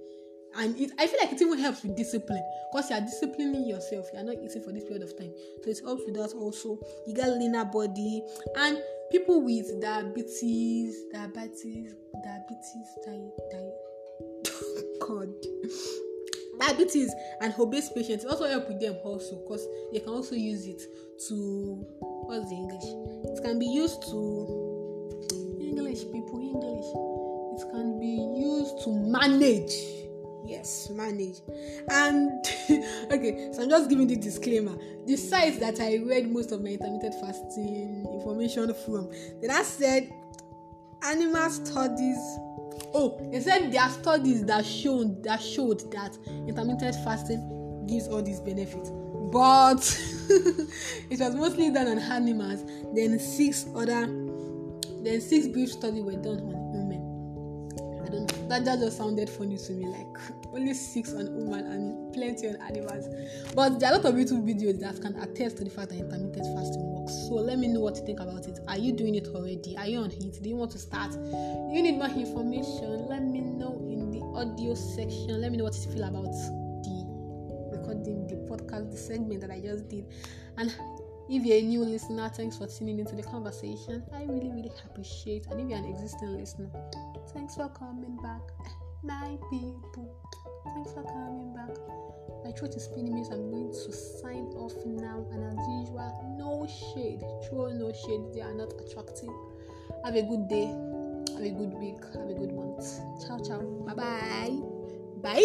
And 0.55 0.79
it 0.79 0.91
i 0.99 1.07
feel 1.07 1.19
like 1.19 1.33
it 1.33 1.41
even 1.41 1.57
helps 1.57 1.83
with 1.83 1.97
discipline 1.97 2.43
because 2.71 2.89
you 2.89 2.95
are 2.95 3.01
disciplining 3.01 3.67
yourself 3.67 4.05
you 4.13 4.19
are 4.19 4.23
not 4.23 4.35
eating 4.35 4.61
for 4.61 4.71
this 4.71 4.83
period 4.83 5.01
of 5.01 5.17
time. 5.17 5.33
So 5.63 5.69
it 5.71 5.79
helps 5.83 6.03
with 6.05 6.15
that 6.15 6.33
also. 6.37 6.79
You 7.07 7.15
get 7.15 7.29
leaner 7.29 7.65
body 7.65 8.23
and 8.57 8.77
people 9.11 9.41
with 9.41 9.81
diabetes 9.81 11.05
diabetes 11.11 11.95
diabetes 12.23 12.87
di, 13.05 13.29
di- 13.51 14.99
god. 15.01 15.33
Diabetes 16.59 17.13
and 17.41 17.53
obese 17.59 17.89
patients 17.89 18.23
also 18.23 18.47
help 18.47 18.67
with 18.67 18.79
them 18.79 18.95
also 19.03 19.41
because 19.41 19.67
they 19.91 19.99
can 19.99 20.09
also 20.09 20.35
use 20.35 20.67
it 20.67 20.81
to 21.27 21.83
what's 21.99 22.47
the 22.49 22.55
english? 22.55 23.37
It 23.37 23.43
can 23.43 23.57
be 23.57 23.65
used 23.65 24.03
to 24.03 24.62
english 25.73 26.03
people 26.11 26.39
english. 26.39 26.85
It 27.55 27.71
can 27.71 27.99
be 27.99 28.13
used 28.39 28.83
to 28.83 28.91
manage. 28.91 29.73
Yes 30.45 30.89
manage. 30.91 31.37
And 31.89 32.45
okay 33.11 33.49
so 33.53 33.63
i'm 33.63 33.69
just 33.69 33.89
giving 33.89 34.07
the 34.07 34.15
disclaimer. 34.15 34.75
The 35.05 35.15
sites 35.17 35.57
that 35.59 35.79
i 35.79 35.97
read 35.97 36.31
most 36.31 36.51
of 36.51 36.61
my 36.61 36.71
intermittent 36.71 37.15
fasting 37.21 38.05
information 38.13 38.73
from 38.85 39.09
then 39.41 39.51
I 39.51 39.63
said 39.63 40.13
animal 41.03 41.49
studies 41.49 42.17
oh 42.93 43.19
they 43.31 43.41
said 43.41 43.71
there 43.71 43.81
are 43.81 43.89
studies 43.89 44.45
that 44.45 44.63
that 45.23 45.41
showed 45.41 45.91
that 45.91 46.17
intermittent 46.47 46.95
fasting 47.03 47.85
gives 47.87 48.07
all 48.07 48.21
these 48.21 48.39
benefits. 48.39 48.91
But 49.31 49.81
it 51.09 51.19
was 51.19 51.35
mostly 51.35 51.71
done 51.71 51.87
on 51.87 51.97
animals 51.97 52.63
then 52.93 53.17
six 53.17 53.65
other 53.75 54.22
then 55.03 55.21
six 55.21 55.47
brief 55.47 55.71
studies 55.71 56.03
were 56.03 56.13
done 56.13 56.39
on 56.39 56.73
don't 58.13 58.31
know. 58.31 58.47
That, 58.47 58.65
that 58.65 58.79
just 58.79 58.97
sounded 58.97 59.29
funny 59.29 59.57
to 59.57 59.73
me. 59.73 59.87
Like 59.87 60.17
only 60.53 60.73
six 60.73 61.13
on 61.13 61.33
woman 61.33 61.65
and 61.65 62.13
plenty 62.13 62.47
on 62.47 62.55
animals. 62.61 63.05
But 63.55 63.79
there 63.79 63.91
are 63.91 63.95
a 63.95 63.97
lot 63.97 64.05
of 64.05 64.15
YouTube 64.15 64.45
videos 64.47 64.79
that 64.79 65.01
can 65.01 65.15
attest 65.17 65.57
to 65.57 65.63
the 65.63 65.69
fact 65.69 65.89
that 65.89 65.99
intermittent 65.99 66.45
fasting 66.55 66.83
works. 66.83 67.13
So 67.27 67.35
let 67.35 67.59
me 67.59 67.67
know 67.67 67.81
what 67.81 67.97
you 67.97 68.05
think 68.05 68.19
about 68.19 68.47
it. 68.47 68.59
Are 68.67 68.77
you 68.77 68.93
doing 68.93 69.15
it 69.15 69.27
already? 69.27 69.75
Are 69.77 69.87
you 69.87 69.99
on 69.99 70.11
it? 70.11 70.41
Do 70.41 70.49
you 70.49 70.55
want 70.55 70.71
to 70.71 70.79
start? 70.79 71.13
You 71.13 71.81
need 71.81 71.97
more 71.97 72.07
information? 72.07 73.07
Let 73.07 73.23
me 73.23 73.41
know 73.41 73.79
in 73.89 74.11
the 74.11 74.21
audio 74.21 74.75
section. 74.75 75.41
Let 75.41 75.51
me 75.51 75.57
know 75.57 75.65
what 75.65 75.75
you 75.75 75.91
feel 75.91 76.03
about 76.03 76.31
the 76.83 77.77
recording, 77.77 78.27
the 78.27 78.35
podcast, 78.47 78.91
the 78.91 78.97
segment 78.97 79.41
that 79.41 79.51
I 79.51 79.59
just 79.59 79.89
did. 79.89 80.05
And 80.57 80.73
if 81.29 81.45
you're 81.45 81.57
a 81.57 81.61
new 81.61 81.83
listener, 81.83 82.29
thanks 82.29 82.57
for 82.57 82.67
tuning 82.67 82.99
into 82.99 83.15
the 83.15 83.23
conversation. 83.23 84.03
I 84.13 84.23
really, 84.23 84.51
really 84.51 84.71
appreciate. 84.85 85.47
And 85.47 85.59
if 85.59 85.67
you're 85.69 85.79
an 85.79 85.85
existing 85.85 86.37
listener, 86.37 86.69
thanks 87.33 87.55
for 87.55 87.69
coming 87.69 88.17
back, 88.21 88.41
my 89.03 89.37
people. 89.49 90.15
Thanks 90.65 90.93
for 90.93 91.03
coming 91.03 91.53
back. 91.53 91.77
My 92.43 92.51
throat 92.51 92.75
is 92.75 92.83
spinning 92.83 93.15
me, 93.15 93.23
so 93.23 93.31
I'm 93.33 93.49
going 93.51 93.71
to 93.71 93.93
sign 93.93 94.47
off 94.57 94.73
now. 94.85 95.25
And 95.31 95.43
as 95.43 95.57
usual, 95.79 96.35
no 96.37 96.67
shade, 96.67 97.21
throw 97.47 97.71
no 97.71 97.93
shade. 97.93 98.33
They 98.33 98.41
are 98.41 98.53
not 98.53 98.73
attractive. 98.73 99.29
Have 100.03 100.15
a 100.15 100.23
good 100.23 100.49
day. 100.49 100.67
Have 101.33 101.43
a 101.43 101.51
good 101.51 101.73
week. 101.73 102.03
Have 102.13 102.29
a 102.29 102.33
good 102.33 102.53
month. 102.53 102.99
Ciao, 103.25 103.39
ciao. 103.39 103.61
Bye-bye. 103.85 104.59
Bye. 105.21 105.39